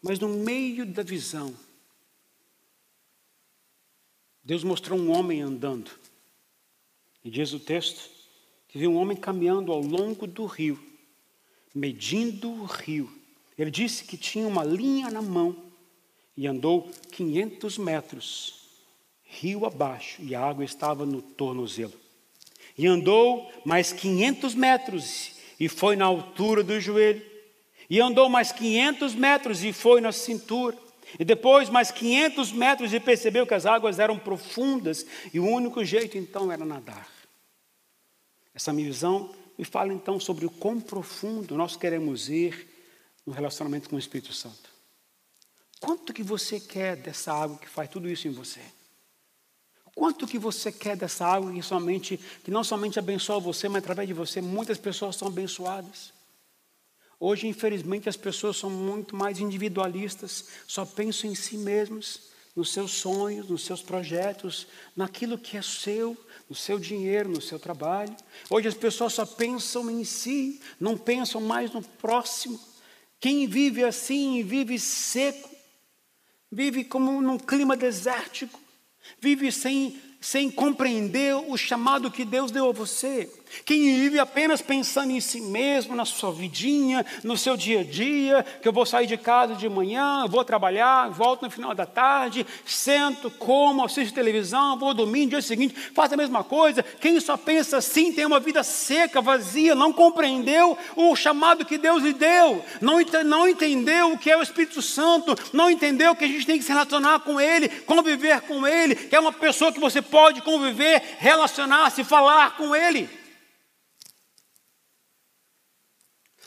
[0.00, 1.54] Mas no meio da visão,
[4.42, 5.90] Deus mostrou um homem andando.
[7.22, 8.10] E diz o texto
[8.66, 10.82] que viu um homem caminhando ao longo do rio,
[11.74, 13.17] medindo o rio
[13.58, 15.56] ele disse que tinha uma linha na mão
[16.36, 18.54] e andou 500 metros,
[19.24, 21.92] rio abaixo, e a água estava no tornozelo.
[22.76, 27.26] E andou mais 500 metros e foi na altura do joelho.
[27.90, 30.78] E andou mais 500 metros e foi na cintura.
[31.18, 35.84] E depois mais 500 metros e percebeu que as águas eram profundas e o único
[35.84, 37.08] jeito então era nadar.
[38.54, 42.67] Essa minha visão me fala então sobre o quão profundo nós queremos ir
[43.28, 44.70] no relacionamento com o Espírito Santo.
[45.80, 48.60] Quanto que você quer dessa água que faz tudo isso em você?
[49.94, 54.08] Quanto que você quer dessa água que, somente, que não somente abençoa você, mas através
[54.08, 56.12] de você muitas pessoas são abençoadas?
[57.20, 62.92] Hoje, infelizmente, as pessoas são muito mais individualistas, só pensam em si mesmos, nos seus
[62.92, 66.16] sonhos, nos seus projetos, naquilo que é seu,
[66.48, 68.16] no seu dinheiro, no seu trabalho.
[68.48, 72.58] Hoje as pessoas só pensam em si, não pensam mais no próximo.
[73.20, 75.50] Quem vive assim, vive seco,
[76.50, 78.60] vive como num clima desértico,
[79.20, 83.30] vive sem sem compreender o chamado que Deus deu a você.
[83.64, 88.44] Quem vive apenas pensando em si mesmo, na sua vidinha, no seu dia a dia,
[88.60, 92.46] que eu vou sair de casa de manhã, vou trabalhar, volto no final da tarde,
[92.64, 96.82] sento, como, assisto televisão, vou dormir, no dia seguinte, faço a mesma coisa.
[96.82, 102.02] Quem só pensa assim tem uma vida seca, vazia, não compreendeu o chamado que Deus
[102.02, 106.28] lhe deu, não, não entendeu o que é o Espírito Santo, não entendeu que a
[106.28, 109.80] gente tem que se relacionar com Ele, conviver com Ele, que é uma pessoa que
[109.80, 113.17] você pode conviver, relacionar-se, falar com Ele.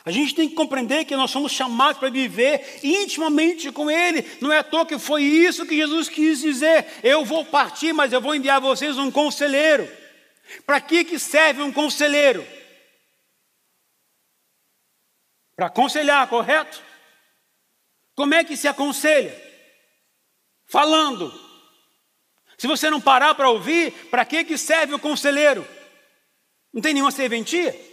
[0.04, 4.26] A gente tem que compreender que nós somos chamados para viver intimamente com Ele.
[4.40, 6.86] Não é à toa que foi isso que Jesus quis dizer.
[7.04, 9.88] Eu vou partir, mas eu vou enviar a vocês um conselheiro.
[10.66, 12.44] Para que, que serve um conselheiro?
[15.54, 16.82] Para aconselhar, correto?
[18.16, 19.40] Como é que se aconselha?
[20.66, 21.32] Falando.
[22.58, 25.66] Se você não parar para ouvir, para que, que serve o conselheiro?
[26.72, 27.91] Não tem nenhuma serventia?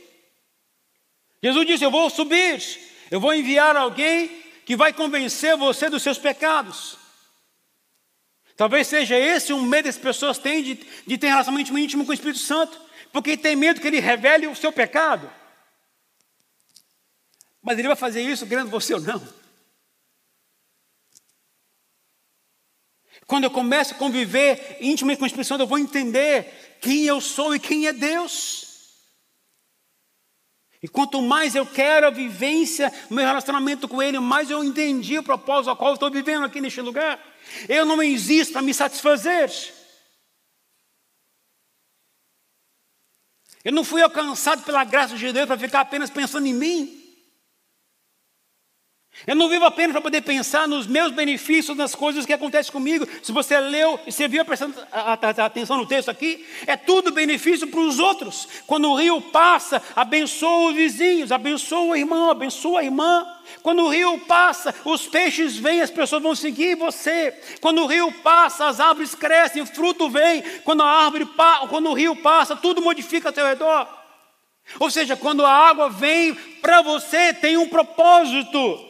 [1.42, 2.62] Jesus disse: Eu vou subir,
[3.10, 6.98] eu vou enviar alguém que vai convencer você dos seus pecados.
[8.56, 10.76] Talvez seja esse um medo que as pessoas têm de,
[11.08, 12.80] de ter relacionamento íntimo com o Espírito Santo,
[13.12, 15.32] porque tem medo que ele revele o seu pecado.
[17.62, 19.40] Mas ele vai fazer isso querendo você ou não.
[23.26, 27.22] Quando eu começo a conviver intimamente com o Espírito Santo, eu vou entender quem eu
[27.22, 28.69] sou e quem é Deus.
[30.82, 35.24] E quanto mais eu quero a vivência, meu relacionamento com Ele, mais eu entendi o
[35.24, 37.20] propósito ao qual estou vivendo aqui neste lugar.
[37.68, 39.52] Eu não existo para me satisfazer.
[43.64, 46.99] Eu não fui alcançado pela graça de Deus para ficar apenas pensando em mim.
[49.28, 53.08] Eu não vivo apenas para poder pensar nos meus benefícios, nas coisas que acontecem comigo.
[53.22, 54.44] Se você leu e você viu
[54.92, 55.14] a
[55.46, 58.48] atenção no texto aqui, é tudo benefício para os outros.
[58.66, 63.28] Quando o rio passa, abençoa os vizinhos, abençoa o irmão, abençoa a irmã.
[63.62, 67.34] Quando o rio passa, os peixes vêm, as pessoas vão seguir você.
[67.62, 70.42] Quando o rio passa, as árvores crescem, o fruto vem.
[70.64, 71.28] Quando a árvore,
[71.70, 73.88] quando o rio passa, tudo modifica ao teu redor.
[74.80, 78.88] Ou seja, quando a água vem para você, tem um propósito.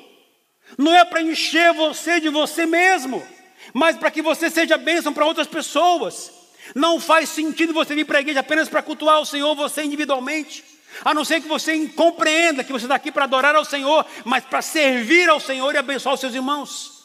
[0.77, 3.25] Não é para encher você de você mesmo,
[3.73, 6.31] mas para que você seja bênção para outras pessoas.
[6.75, 10.63] Não faz sentido você vir para a igreja apenas para cultuar o Senhor você individualmente.
[11.03, 14.43] A não ser que você compreenda que você está aqui para adorar ao Senhor, mas
[14.43, 16.99] para servir ao Senhor e abençoar os seus irmãos.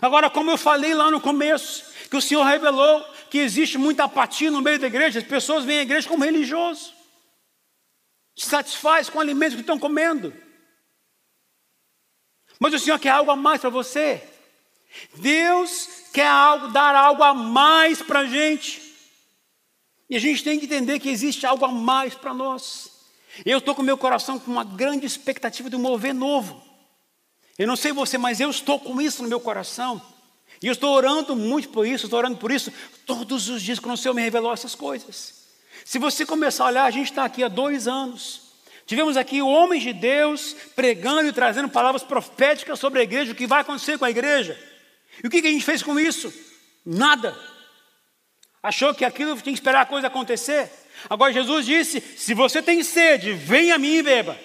[0.00, 4.50] Agora, como eu falei lá no começo, que o Senhor revelou que existe muita apatia
[4.50, 6.92] no meio da igreja, as pessoas vêm à igreja como religioso,
[8.36, 10.32] se satisfaz com o alimento que estão comendo.
[12.60, 14.22] Mas o Senhor quer algo a mais para você.
[15.14, 18.82] Deus quer algo, dar algo a mais para a gente.
[20.10, 22.90] E a gente tem que entender que existe algo a mais para nós.
[23.46, 26.62] Eu estou com meu coração com uma grande expectativa de um mover novo.
[27.58, 30.02] Eu não sei você, mas eu estou com isso no meu coração.
[30.62, 32.70] E eu estou orando muito por isso, estou orando por isso
[33.06, 35.46] todos os dias quando o Senhor me revelou essas coisas.
[35.84, 38.49] Se você começar a olhar, a gente está aqui há dois anos.
[38.90, 43.46] Tivemos aqui homens de Deus pregando e trazendo palavras proféticas sobre a igreja, o que
[43.46, 44.58] vai acontecer com a igreja.
[45.22, 46.34] E o que a gente fez com isso?
[46.84, 47.38] Nada.
[48.60, 50.68] Achou que aquilo tinha que esperar a coisa acontecer?
[51.08, 54.36] Agora Jesus disse: se você tem sede, venha a mim e beba.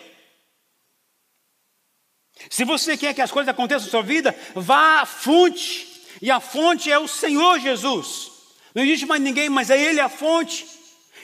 [2.48, 6.04] Se você quer que as coisas aconteçam na sua vida, vá à fonte.
[6.22, 8.32] E a fonte é o Senhor Jesus.
[8.76, 10.75] Não existe mais ninguém, mas é Ele a fonte.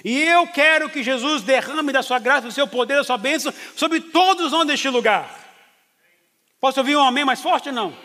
[0.04, 3.54] E eu quero que Jesus derrame da sua graça, do seu poder, da sua bênção
[3.76, 5.40] sobre todos os deste lugar.
[6.60, 7.98] Posso ouvir um amém mais forte ou não?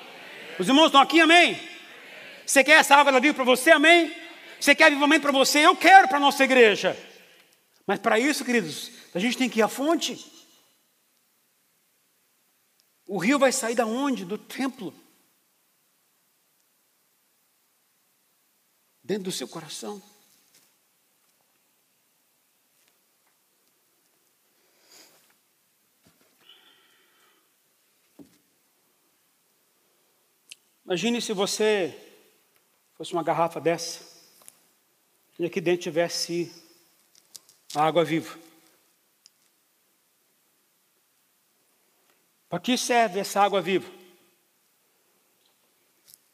[0.59, 1.61] Os irmãos estão aqui, amém?
[2.47, 4.15] Você quer essa água da vida para você, amém?
[4.61, 5.61] Você quer avivamento para você?
[5.61, 6.97] Eu quero para a nossa igreja.
[7.87, 10.19] Mas para isso, queridos, a gente tem que ir à fonte.
[13.07, 14.25] O rio vai sair da onde?
[14.25, 14.93] Do templo.
[19.03, 20.03] Dentro do seu coração.
[30.87, 32.01] Imagine se você
[32.95, 34.05] fosse uma garrafa dessa
[35.37, 36.55] e aqui dentro tivesse
[37.74, 38.39] água viva.
[42.49, 43.93] Para que serve essa água viva?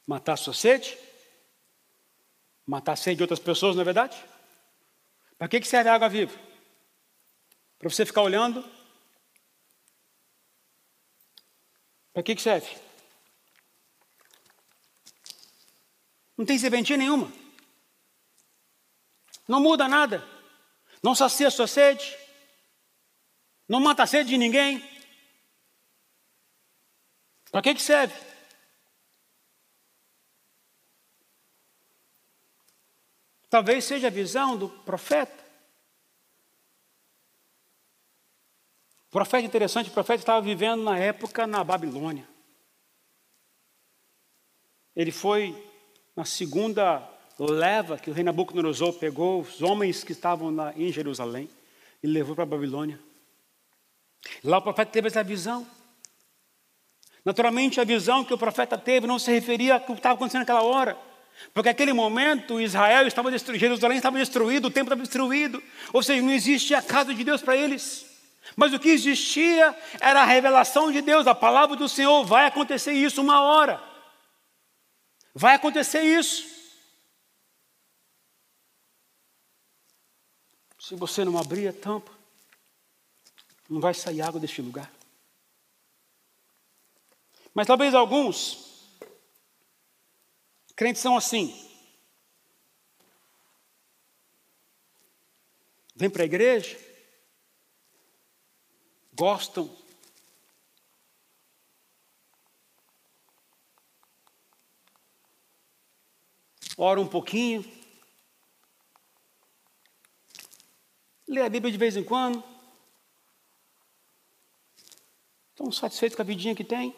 [0.07, 0.98] Matar a sua sede?
[2.66, 4.22] Matar a sede de outras pessoas, não é verdade?
[5.38, 6.38] Para que serve a água viva?
[7.78, 8.62] Para você ficar olhando?
[12.12, 12.91] Para que serve?
[16.43, 17.32] Não tem serventia nenhuma.
[19.47, 20.28] Não muda nada.
[21.01, 22.18] Não sacia sua sede.
[23.68, 24.82] Não mata a sede de ninguém.
[27.53, 28.12] Para que, que serve?
[33.49, 35.45] Talvez seja a visão do profeta.
[39.07, 42.28] O profeta interessante, o profeta estava vivendo na época na Babilônia.
[44.97, 45.70] Ele foi
[46.17, 47.09] na segunda
[47.39, 51.49] leva que o rei Nabucodonosor pegou os homens que estavam em Jerusalém
[52.03, 52.99] e levou para a Babilônia.
[54.45, 55.67] Lá o profeta teve essa visão.
[57.25, 60.63] Naturalmente, a visão que o profeta teve não se referia ao que estava acontecendo naquela
[60.63, 60.97] hora.
[61.55, 65.63] Porque naquele momento Israel estava destruído, Jerusalém estava destruído, o templo estava destruído.
[65.93, 68.07] Ou seja, não existia a casa de Deus para eles.
[68.57, 72.25] Mas o que existia era a revelação de Deus, a palavra do Senhor.
[72.25, 73.91] Vai acontecer isso uma hora.
[75.35, 76.51] Vai acontecer isso.
[80.78, 82.12] Se você não abrir a tampa,
[83.68, 84.93] não vai sair água deste lugar.
[87.55, 88.99] Mas talvez alguns
[90.74, 91.70] crentes são assim.
[95.95, 96.78] Vem para a igreja,
[99.12, 99.82] gostam
[106.85, 107.64] ora um pouquinho.
[111.28, 112.43] lê a Bíblia de vez em quando.
[115.51, 116.95] Estão satisfeitos com a vidinha que tem?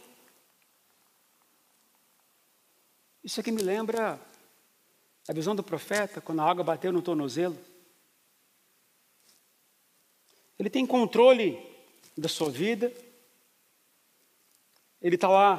[3.23, 4.19] Isso aqui me lembra
[5.29, 7.59] a visão do profeta, quando a água bateu no tornozelo.
[10.59, 11.59] Ele tem controle
[12.17, 12.91] da sua vida.
[15.01, 15.59] Ele está lá.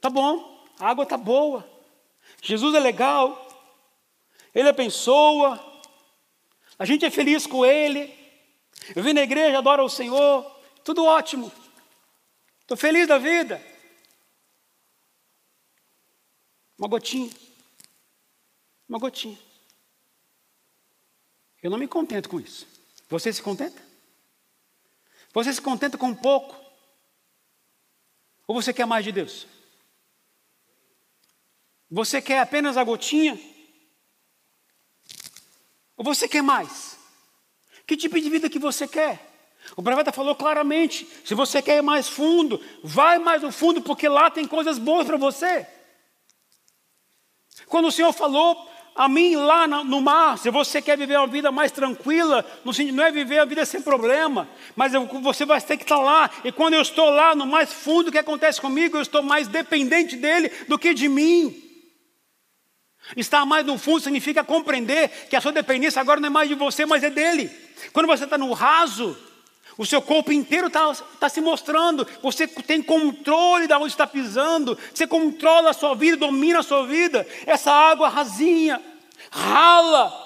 [0.00, 1.75] Tá bom, a água está boa.
[2.46, 3.44] Jesus é legal.
[4.54, 5.60] Ele abençoa.
[6.78, 8.16] A gente é feliz com Ele.
[8.94, 10.44] Eu vim na igreja, adoro o Senhor.
[10.84, 11.50] Tudo ótimo.
[12.60, 13.60] Estou feliz da vida.
[16.78, 17.34] Uma gotinha.
[18.88, 19.38] Uma gotinha.
[21.60, 22.64] Eu não me contento com isso.
[23.08, 23.82] Você se contenta?
[25.34, 26.54] Você se contenta com pouco?
[28.46, 29.48] Ou você quer mais de Deus?
[31.90, 33.38] Você quer apenas a gotinha?
[35.96, 36.98] Ou você quer mais?
[37.86, 39.20] Que tipo de vida que você quer?
[39.76, 44.08] O profeta falou claramente: se você quer ir mais fundo, vai mais no fundo, porque
[44.08, 45.66] lá tem coisas boas para você.
[47.66, 51.52] Quando o Senhor falou a mim lá no mar, se você quer viver uma vida
[51.52, 55.98] mais tranquila, não é viver a vida sem problema, mas você vai ter que estar
[55.98, 58.96] lá, e quando eu estou lá no mais fundo, o que acontece comigo?
[58.96, 61.65] Eu estou mais dependente dele do que de mim.
[63.14, 66.54] Estar mais no fundo significa compreender que a sua dependência agora não é mais de
[66.54, 67.48] você, mas é dele.
[67.92, 69.16] Quando você está no raso,
[69.78, 72.06] o seu corpo inteiro está tá se mostrando.
[72.22, 74.76] Você tem controle de onde está pisando.
[74.92, 77.26] Você controla a sua vida, domina a sua vida.
[77.46, 78.82] Essa água rasinha,
[79.30, 80.24] rala.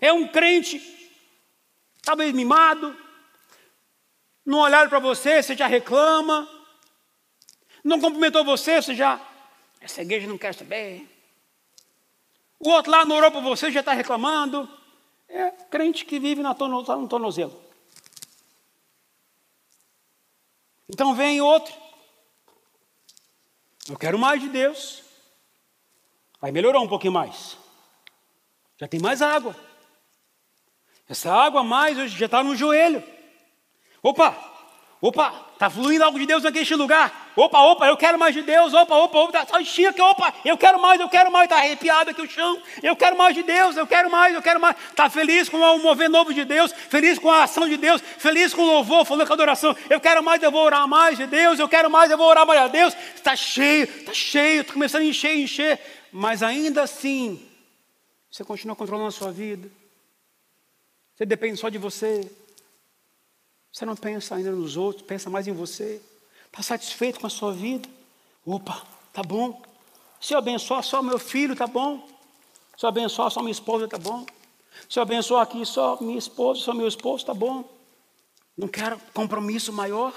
[0.00, 0.80] É um crente,
[2.02, 2.96] talvez mimado.
[4.46, 6.48] Não olharam para você, você já reclama.
[7.84, 9.20] Não cumprimentou você, você já.
[9.80, 11.11] Essa igreja não quer saber.
[12.64, 14.68] O outro lá não orou você, já está reclamando.
[15.28, 17.60] É crente que vive na torno, no tornozelo.
[20.88, 21.74] Então vem outro.
[23.88, 25.02] Eu quero mais de Deus.
[26.40, 27.56] Aí melhorou um pouquinho mais.
[28.78, 29.56] Já tem mais água.
[31.08, 33.02] Essa água mais hoje já está no joelho.
[34.00, 34.51] Opa,
[35.02, 37.32] opa, está fluindo algo de Deus naquele lugar.
[37.34, 38.72] Opa, opa, eu quero mais de Deus.
[38.72, 41.46] Opa, opa, opa, só enchia aqui, opa, eu quero mais, eu quero mais.
[41.46, 42.62] Está arrepiado aqui o chão.
[42.80, 44.76] Eu quero mais de Deus, eu quero mais, eu quero mais.
[44.88, 48.54] Está feliz com o mover novo de Deus, feliz com a ação de Deus, feliz
[48.54, 49.76] com o louvor, falou com a adoração.
[49.90, 52.46] Eu quero mais, eu vou orar mais de Deus, eu quero mais, eu vou orar
[52.46, 52.96] mais a Deus.
[53.16, 55.80] Está cheio, está cheio, está começando a encher, encher.
[56.12, 57.44] Mas ainda assim,
[58.30, 59.68] você continua controlando a sua vida.
[61.14, 62.30] Você depende só de você.
[63.72, 66.02] Você não pensa ainda nos outros, pensa mais em você.
[66.46, 67.88] Está satisfeito com a sua vida?
[68.44, 69.62] Opa, tá bom.
[70.20, 72.06] Se eu abençoar só meu filho, tá bom.
[72.76, 74.26] Se eu abençoar só minha esposa, tá bom.
[74.88, 77.64] Se eu abençoar aqui só minha esposa, só meu esposo, tá bom.
[78.56, 80.12] Não quero compromisso maior.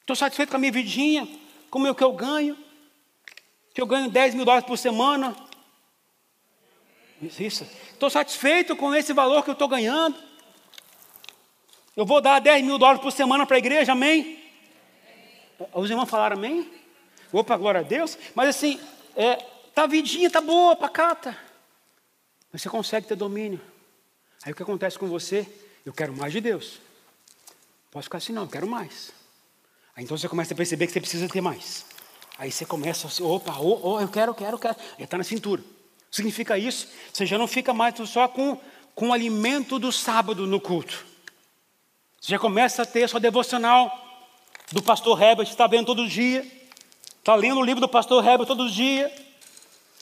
[0.00, 1.28] Estou satisfeito com a minha vidinha,
[1.68, 2.56] com o que eu ganho.
[3.74, 5.36] Que eu ganho 10 mil dólares por semana.
[7.20, 7.66] Isso.
[7.92, 10.27] Estou satisfeito com esse valor que eu estou ganhando.
[11.98, 14.38] Eu vou dar 10 mil dólares por semana para a igreja, amém?
[15.74, 16.70] Os irmãos falaram amém?
[17.32, 18.16] Opa, glória a Deus.
[18.36, 18.78] Mas assim,
[19.16, 19.34] é,
[19.74, 21.36] tá vidinha, tá boa, pacata.
[22.52, 23.60] Mas você consegue ter domínio.
[24.44, 25.44] Aí o que acontece com você?
[25.84, 26.78] Eu quero mais de Deus.
[27.90, 29.10] Posso ficar assim, não, eu quero mais.
[29.96, 31.84] Aí então você começa a perceber que você precisa ter mais.
[32.38, 34.76] Aí você começa assim, opa, oh, oh, eu quero, eu quero, eu quero.
[35.00, 35.64] Já está na cintura.
[36.12, 36.86] Significa isso?
[37.12, 38.56] Você já não fica mais só com,
[38.94, 41.17] com o alimento do sábado no culto.
[42.20, 43.90] Você já começa a ter a sua devocional
[44.72, 46.44] do pastor Herbert, está vendo todo dia,
[47.18, 49.10] está lendo o livro do pastor Herbert todo dia.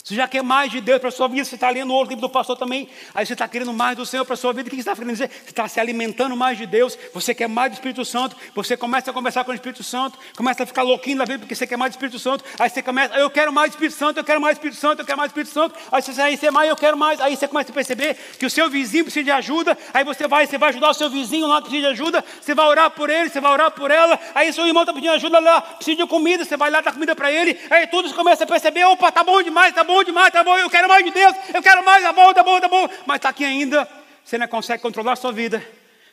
[0.07, 2.21] Você já quer mais de Deus para a sua vida, você está lendo outro livro
[2.21, 4.69] do pastor também, aí você está querendo mais do Senhor para a sua vida, o
[4.69, 5.29] que você está querendo dizer?
[5.29, 9.11] Você está se alimentando mais de Deus, você quer mais do Espírito Santo, você começa
[9.11, 11.75] a conversar com o Espírito Santo, começa a ficar louquinho na vida porque você quer
[11.75, 14.39] mais do Espírito Santo, aí você começa, eu quero mais do Espírito Santo, eu quero
[14.39, 16.69] mais do Espírito Santo, eu quero mais do Espírito Santo, aí você aí você mais,
[16.69, 19.77] eu quero mais, aí você começa a perceber que o seu vizinho precisa de ajuda,
[19.93, 22.55] aí você vai, você vai ajudar o seu vizinho lá que precisa de ajuda, você
[22.55, 25.37] vai orar por ele, você vai orar por ela, aí seu irmão está pedindo ajuda
[25.37, 28.45] lá, precisa de comida, você vai lá dar comida para ele, aí tudo você começa
[28.45, 31.11] a perceber, opa, tá bom demais, tá bom demais, tá bom, eu quero mais de
[31.11, 32.89] Deus, eu quero mais, tá bom, tá bom, tá bom.
[33.05, 33.87] Mas está aqui ainda,
[34.23, 35.65] você não consegue controlar a sua vida,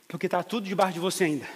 [0.08, 1.46] porque está tudo debaixo de você ainda.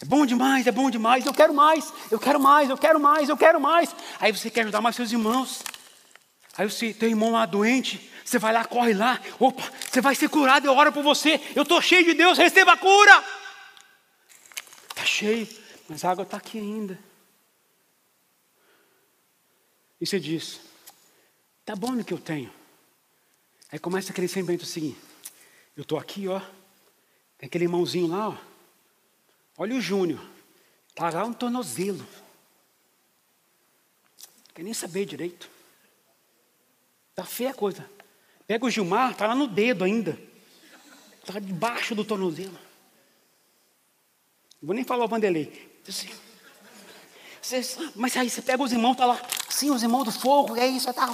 [0.00, 3.28] É bom demais, é bom demais, eu quero mais, eu quero mais, eu quero mais,
[3.28, 3.94] eu quero mais.
[4.20, 5.62] Aí você quer ajudar mais seus irmãos.
[6.56, 10.28] Aí você tem irmão lá doente, você vai lá, corre lá, opa, você vai ser
[10.28, 13.24] curado, eu oro por você, eu estou cheio de Deus, receba a cura.
[14.90, 15.48] Está cheio,
[15.88, 16.98] mas a água está aqui ainda.
[20.00, 20.60] E você diz:
[21.60, 22.52] Está bom no que eu tenho.
[23.70, 24.96] Aí começa aquele sentimento assim,
[25.76, 26.40] eu estou aqui, ó,
[27.36, 28.36] tem aquele irmãozinho lá, ó.
[29.58, 30.24] Olha o Júnior,
[30.94, 32.06] tá lá um tornozelo.
[34.54, 35.50] Quer nem saber direito.
[37.14, 37.88] Tá feia a coisa.
[38.46, 40.18] Pega o Gilmar, tá lá no dedo ainda.
[41.26, 42.58] Tá debaixo do tornozelo.
[44.60, 45.80] Não vou nem falar o Vanderlei.
[45.86, 46.08] Assim,
[47.94, 50.78] mas aí você pega os irmãos, tá lá, sim, os irmãos do fogo, e aí
[50.78, 51.10] você tá.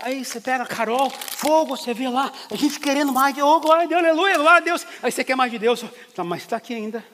[0.00, 3.60] Aí você pega a Carol, fogo, você vê lá, a gente querendo mais de oh,
[3.60, 4.86] glória a Deus, aleluia, glória a Deus.
[5.02, 7.04] Aí você quer mais de Deus, tá, mas está aqui ainda,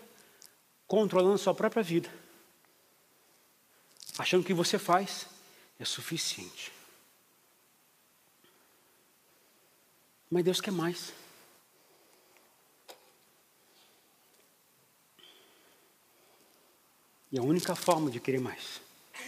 [0.87, 2.11] controlando sua própria vida,
[4.19, 5.27] achando que o que você faz
[5.79, 6.73] é suficiente.
[10.31, 11.13] Mas Deus quer mais.
[17.35, 18.81] E a única forma de querer mais
[19.13, 19.19] é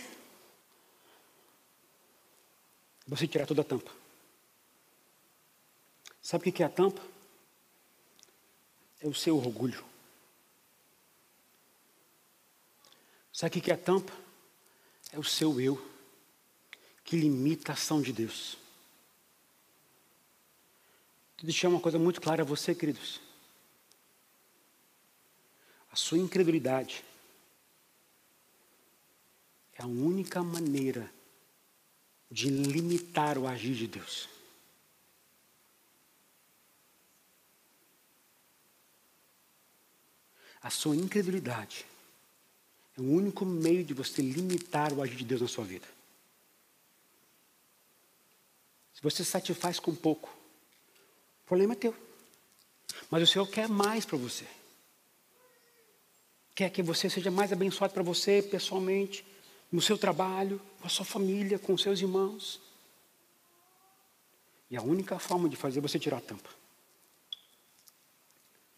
[3.05, 3.91] você tirar toda a tampa.
[6.23, 7.03] Sabe o que é a tampa?
[9.01, 9.85] É o seu orgulho.
[13.33, 14.13] Sabe o que é a tampa?
[15.11, 15.77] É o seu eu,
[17.03, 18.57] que limita a ação de Deus.
[21.43, 23.21] Deixar uma coisa muito clara a você, queridos.
[25.91, 27.05] A sua incredulidade
[29.79, 31.11] é a única maneira
[32.31, 34.29] de limitar o agir de Deus.
[40.63, 41.87] A sua incredulidade
[42.99, 45.87] é o único meio de você limitar o agir de Deus na sua vida.
[48.95, 50.29] Se você satisfaz com pouco,
[51.45, 51.95] o problema é teu.
[53.11, 54.47] Mas o Senhor quer mais para você.
[56.55, 59.25] Quer que você seja mais abençoado para você pessoalmente,
[59.77, 62.59] no seu trabalho, com a sua família, com os seus irmãos.
[64.71, 66.49] E a única forma de fazer é você tirar a tampa.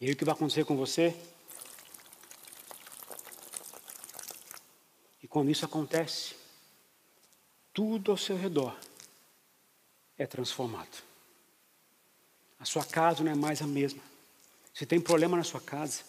[0.01, 1.15] E aí o que vai acontecer com você?
[5.23, 6.35] E quando isso acontece,
[7.73, 8.77] tudo ao seu redor
[10.17, 11.01] é transformado.
[12.59, 14.03] A sua casa não é mais a mesma.
[14.73, 16.03] Se tem problema na sua casa,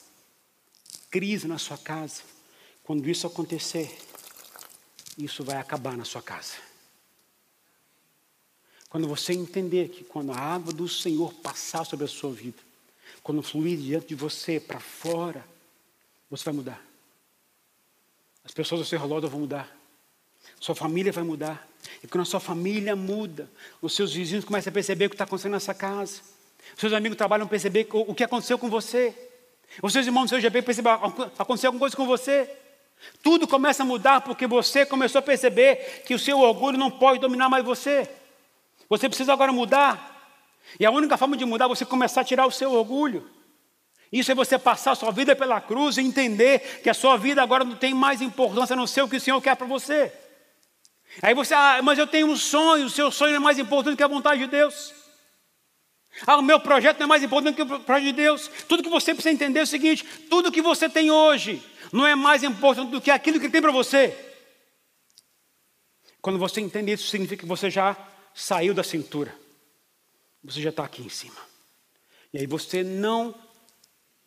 [1.08, 2.22] crise na sua casa,
[2.82, 4.09] quando isso acontecer,
[5.24, 6.54] isso vai acabar na sua casa.
[8.88, 12.58] Quando você entender que quando a água do Senhor passar sobre a sua vida,
[13.22, 15.44] quando fluir diante de você para fora,
[16.28, 16.82] você vai mudar.
[18.44, 19.76] As pessoas ao seu redor vão mudar.
[20.58, 21.68] Sua família vai mudar.
[22.02, 23.48] E quando a sua família muda,
[23.80, 26.20] os seus vizinhos começam a perceber o que está acontecendo nessa casa.
[26.74, 29.14] Os seus amigos trabalham a perceber o que aconteceu com você.
[29.82, 31.04] Os seus irmãos do seu GP perceberam
[31.38, 32.50] aconteceu alguma coisa com você.
[33.22, 37.18] Tudo começa a mudar porque você começou a perceber que o seu orgulho não pode
[37.18, 38.08] dominar mais você.
[38.88, 40.08] Você precisa agora mudar.
[40.78, 43.28] E a única forma de mudar é você começar a tirar o seu orgulho.
[44.12, 47.42] Isso é você passar a sua vida pela cruz e entender que a sua vida
[47.42, 50.12] agora não tem mais importância não ser o que o Senhor quer para você.
[51.22, 54.02] Aí você, ah, mas eu tenho um sonho, o seu sonho é mais importante que
[54.02, 54.92] a vontade de Deus.
[56.26, 58.50] Ah, o meu projeto não é mais importante que o projeto de Deus.
[58.68, 61.62] Tudo que você precisa entender é o seguinte: tudo que você tem hoje
[61.92, 64.16] não é mais importante do que aquilo que ele tem para você.
[66.20, 67.96] Quando você entende isso, significa que você já
[68.34, 69.34] saiu da cintura.
[70.44, 71.40] Você já está aqui em cima.
[72.32, 73.34] E aí você não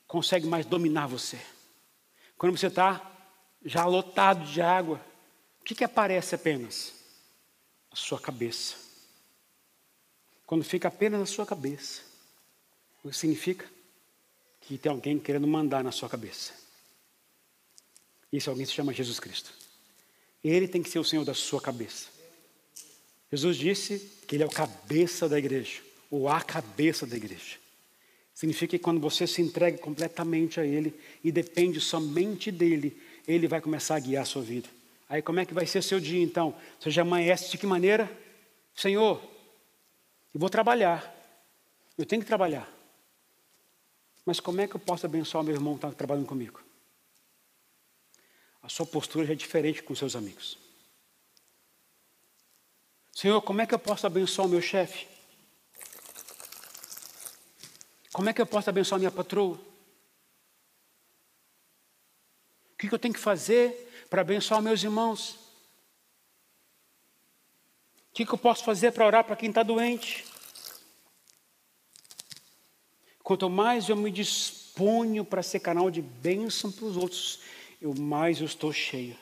[0.07, 1.39] consegue mais dominar você.
[2.37, 3.11] Quando você está
[3.63, 4.99] já lotado de água,
[5.61, 6.93] o que, que aparece apenas?
[7.91, 8.75] A sua cabeça.
[10.45, 12.01] Quando fica apenas na sua cabeça,
[13.03, 13.69] o que significa?
[14.61, 16.62] Que tem alguém querendo mandar na sua cabeça.
[18.33, 19.53] Esse alguém se chama Jesus Cristo.
[20.43, 22.07] Ele tem que ser o Senhor da sua cabeça.
[23.31, 27.57] Jesus disse que Ele é o cabeça da igreja, ou a cabeça da igreja.
[28.33, 33.61] Significa que quando você se entrega completamente a Ele e depende somente dEle, Ele vai
[33.61, 34.67] começar a guiar a sua vida.
[35.07, 36.55] Aí como é que vai ser seu dia então?
[36.79, 38.11] Você já amanhece de que maneira?
[38.75, 39.21] Senhor,
[40.33, 41.13] eu vou trabalhar.
[41.95, 42.67] Eu tenho que trabalhar.
[44.25, 46.59] Mas como é que eu posso abençoar meu irmão que está trabalhando comigo?
[48.63, 50.57] A sua postura já é diferente com seus amigos.
[53.11, 55.05] Senhor, como é que eu posso abençoar o meu chefe?
[58.13, 59.59] Como é que eu posso abençoar a minha patroa?
[62.71, 65.35] O que eu tenho que fazer para abençoar meus irmãos?
[68.09, 70.25] O que eu posso fazer para orar para quem está doente?
[73.23, 77.39] Quanto mais eu me disponho para ser canal de bênção para os outros,
[77.83, 79.19] eu mais eu estou cheio.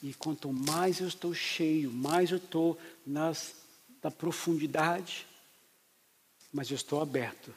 [0.00, 3.52] E quanto mais eu estou cheio, mais eu estou nas,
[4.00, 5.26] na profundidade,
[6.52, 7.52] mas eu estou aberto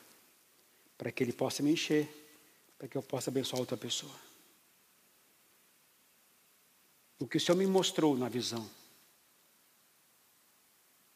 [0.97, 2.09] para que Ele possa me encher,
[2.79, 4.15] para que eu possa abençoar outra pessoa.
[7.19, 8.67] O que o Senhor me mostrou na visão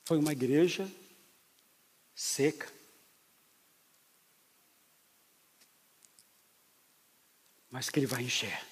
[0.06, 0.88] foi uma igreja
[2.14, 2.72] seca,
[7.72, 8.64] mas que Ele vai encher.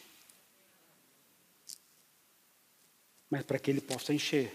[3.30, 4.54] Mas para que Ele possa encher,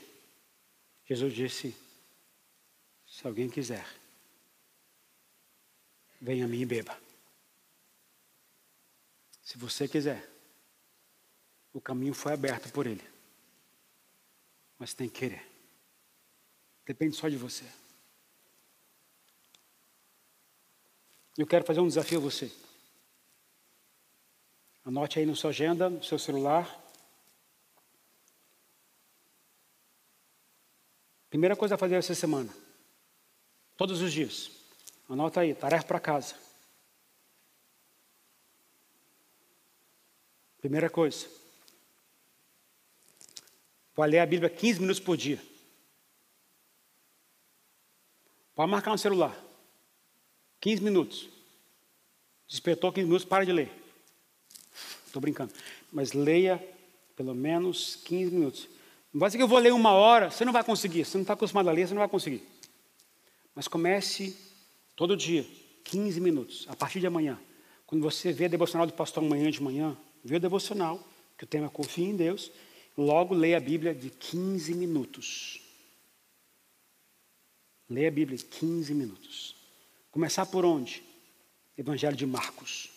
[1.06, 1.74] Jesus disse:
[3.06, 3.86] se alguém quiser,
[6.20, 7.00] venha a mim e beba.
[9.42, 10.28] Se você quiser,
[11.72, 13.04] o caminho foi aberto por Ele,
[14.78, 15.46] mas tem que querer.
[16.84, 17.64] Depende só de você.
[21.36, 22.52] Eu quero fazer um desafio a você.
[24.84, 26.82] Anote aí na sua agenda, no seu celular.
[31.30, 32.54] Primeira coisa a fazer essa semana.
[33.76, 34.50] Todos os dias.
[35.08, 36.36] Anota aí, tarefa para casa.
[40.58, 41.26] Primeira coisa.
[43.96, 45.42] Vai ler a Bíblia 15 minutos por dia.
[48.54, 49.34] Pode marcar no celular.
[50.60, 51.28] 15 minutos.
[52.46, 53.83] Despertou 15 minutos, para de ler.
[55.14, 55.52] Estou brincando.
[55.92, 56.60] Mas leia
[57.14, 58.68] pelo menos 15 minutos.
[59.12, 61.04] Não vai ser que eu vou ler uma hora, você não vai conseguir.
[61.04, 62.42] Você não está acostumado a ler, você não vai conseguir.
[63.54, 64.36] Mas comece
[64.96, 65.46] todo dia,
[65.84, 67.38] 15 minutos, a partir de amanhã.
[67.86, 71.00] Quando você vê a devocional do pastor amanhã de manhã, vê o devocional,
[71.38, 72.50] que o tema é confia em Deus,
[72.98, 75.60] logo leia a Bíblia de 15 minutos.
[77.88, 79.54] Leia a Bíblia de 15 minutos.
[80.10, 81.04] Começar por onde?
[81.78, 82.93] Evangelho de Marcos.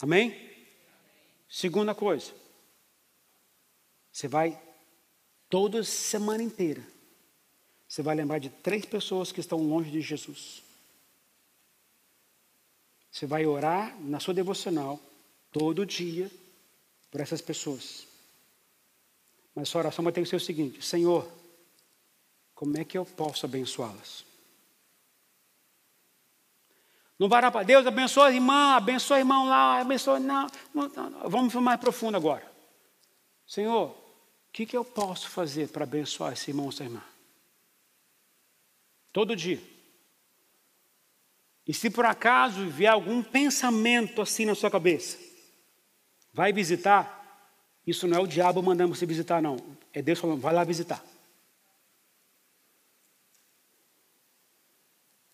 [0.00, 0.50] Amém?
[1.48, 2.32] Segunda coisa,
[4.12, 4.60] você vai
[5.48, 6.82] toda semana inteira,
[7.88, 10.62] você vai lembrar de três pessoas que estão longe de Jesus.
[13.10, 15.00] Você vai orar na sua devocional
[15.50, 16.30] todo dia
[17.10, 18.06] por essas pessoas.
[19.54, 21.26] Mas sua oração vai ter que ser o seguinte: Senhor,
[22.54, 24.25] como é que eu posso abençoá-las?
[27.18, 30.20] Não vai para Deus, abençoa a irmã, abençoa o irmão lá, abençoa.
[30.20, 32.50] Não, não, não, vamos mais profundo agora.
[33.46, 37.02] Senhor, o que, que eu posso fazer para abençoar esse irmão essa irmã?
[39.12, 39.60] Todo dia.
[41.66, 45.18] E se por acaso vier algum pensamento assim na sua cabeça,
[46.32, 47.50] vai visitar,
[47.86, 49.56] isso não é o diabo mandando você visitar, não.
[49.92, 51.02] É Deus falando, vai lá visitar.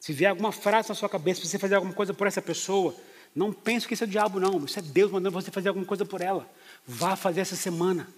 [0.03, 2.93] Se vier alguma frase na sua cabeça, você fazer alguma coisa por essa pessoa,
[3.33, 4.65] não pense que isso é o diabo, não.
[4.65, 6.51] Isso é Deus mandando você fazer alguma coisa por ela.
[6.85, 8.09] Vá fazer essa semana.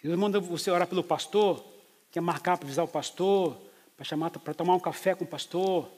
[0.00, 1.64] Deus manda você orar pelo pastor,
[2.12, 3.60] quer marcar para avisar o pastor,
[3.96, 5.90] para chamar para tomar um café com o pastor,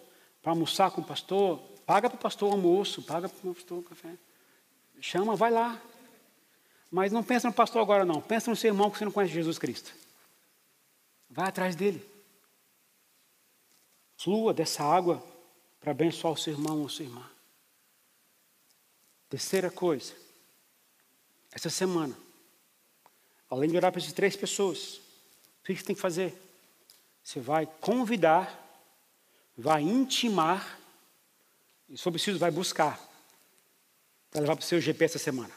[0.42, 3.78] para almoçar com o pastor, paga para o pastor o almoço, paga para o pastor
[3.80, 4.14] o café.
[5.02, 5.78] Chama, vai lá.
[6.90, 8.22] Mas não pensa no pastor agora, não.
[8.22, 10.05] Pensa no seu irmão que você não conhece Jesus Cristo.
[11.28, 12.04] Vai atrás dele.
[14.16, 15.22] Flua dessa água
[15.80, 17.30] para abençoar o seu irmão ou sua irmã.
[19.28, 20.14] Terceira coisa,
[21.52, 22.16] essa semana,
[23.50, 24.96] além de orar para essas três pessoas,
[25.60, 26.34] o que você tem que fazer?
[27.22, 28.56] Você vai convidar,
[29.56, 30.78] vai intimar,
[31.88, 33.00] e se for preciso, vai buscar,
[34.30, 35.52] para levar para o seu GP essa semana.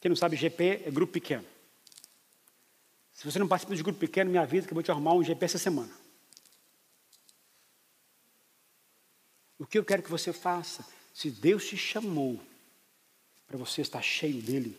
[0.00, 1.44] Quem não sabe, GP é grupo pequeno.
[3.12, 5.22] Se você não participa de grupo pequeno, me avisa que eu vou te arrumar um
[5.22, 5.92] GP essa semana.
[9.58, 10.86] O que eu quero que você faça?
[11.12, 12.40] Se Deus te chamou
[13.46, 14.78] para você estar cheio dele,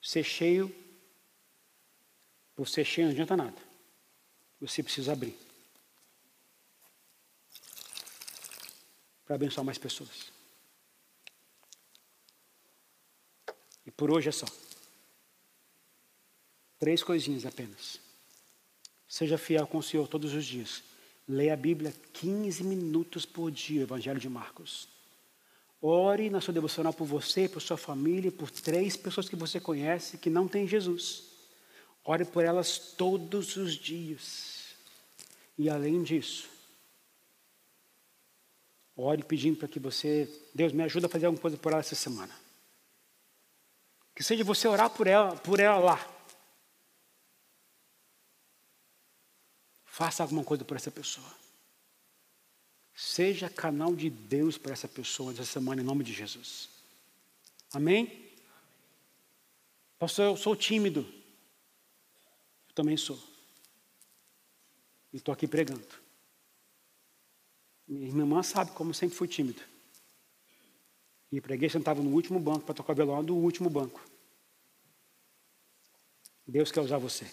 [0.00, 0.74] ser cheio,
[2.56, 3.60] você cheio não adianta nada.
[4.58, 5.36] Você precisa abrir.
[9.26, 10.35] Para abençoar mais pessoas.
[13.96, 14.46] Por hoje é só.
[16.78, 17.98] Três coisinhas apenas.
[19.08, 20.82] Seja fiel com o Senhor todos os dias.
[21.26, 24.88] Leia a Bíblia 15 minutos por dia, Evangelho de Marcos.
[25.80, 30.18] Ore na sua devocional por você, por sua família, por três pessoas que você conhece
[30.18, 31.24] que não têm Jesus.
[32.04, 34.74] Ore por elas todos os dias.
[35.58, 36.48] E além disso,
[38.96, 41.94] ore pedindo para que você, Deus me ajude a fazer alguma coisa por ela essa
[41.94, 42.45] semana.
[44.16, 46.12] Que seja você orar por ela, por ela lá.
[49.84, 51.30] Faça alguma coisa por essa pessoa.
[52.94, 56.70] Seja canal de Deus para essa pessoa essa semana, em nome de Jesus.
[57.74, 58.32] Amém?
[59.98, 61.00] Pastor, eu sou tímido.
[62.68, 63.22] Eu também sou.
[65.12, 65.86] E estou aqui pregando.
[67.86, 69.75] Minha irmã sabe como sempre fui tímido.
[71.30, 74.00] E preguei sentava no último banco para tocar violão do último banco.
[76.46, 77.28] Deus quer usar você.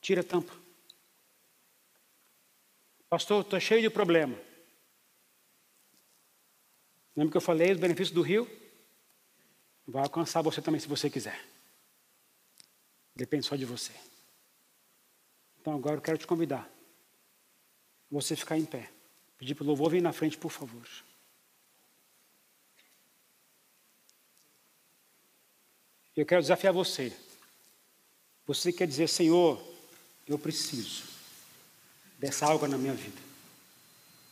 [0.00, 0.52] Tira a tampa.
[3.08, 4.36] Pastor, estou cheio de problema.
[7.14, 8.48] Lembra que eu falei os benefícios do rio?
[9.86, 11.40] Vai alcançar você também se você quiser.
[13.14, 13.92] Depende só de você.
[15.60, 16.70] Então agora eu quero te convidar.
[18.10, 18.90] Você ficar em pé.
[19.38, 20.86] Pedir para o louvor vir na frente, por favor.
[26.16, 27.12] Eu quero desafiar você.
[28.46, 29.62] Você quer dizer, Senhor,
[30.26, 31.02] eu preciso
[32.18, 33.20] dessa água na minha vida.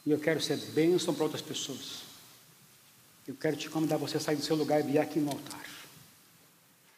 [0.07, 2.03] E eu quero ser bênção para outras pessoas.
[3.27, 5.65] Eu quero te convidar você a sair do seu lugar e vir aqui no altar.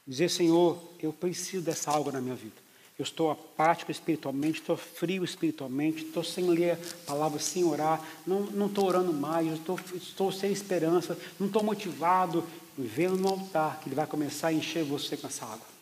[0.06, 2.66] Dizer, Senhor, eu preciso dessa água na minha vida.
[2.98, 8.66] Eu estou apático espiritualmente, estou frio espiritualmente, estou sem ler a palavra, sem orar, não,
[8.66, 12.42] estou orando mais, estou, estou sem esperança, não estou motivado,
[12.78, 15.75] vê no altar que Ele vai começar a encher você com essa água.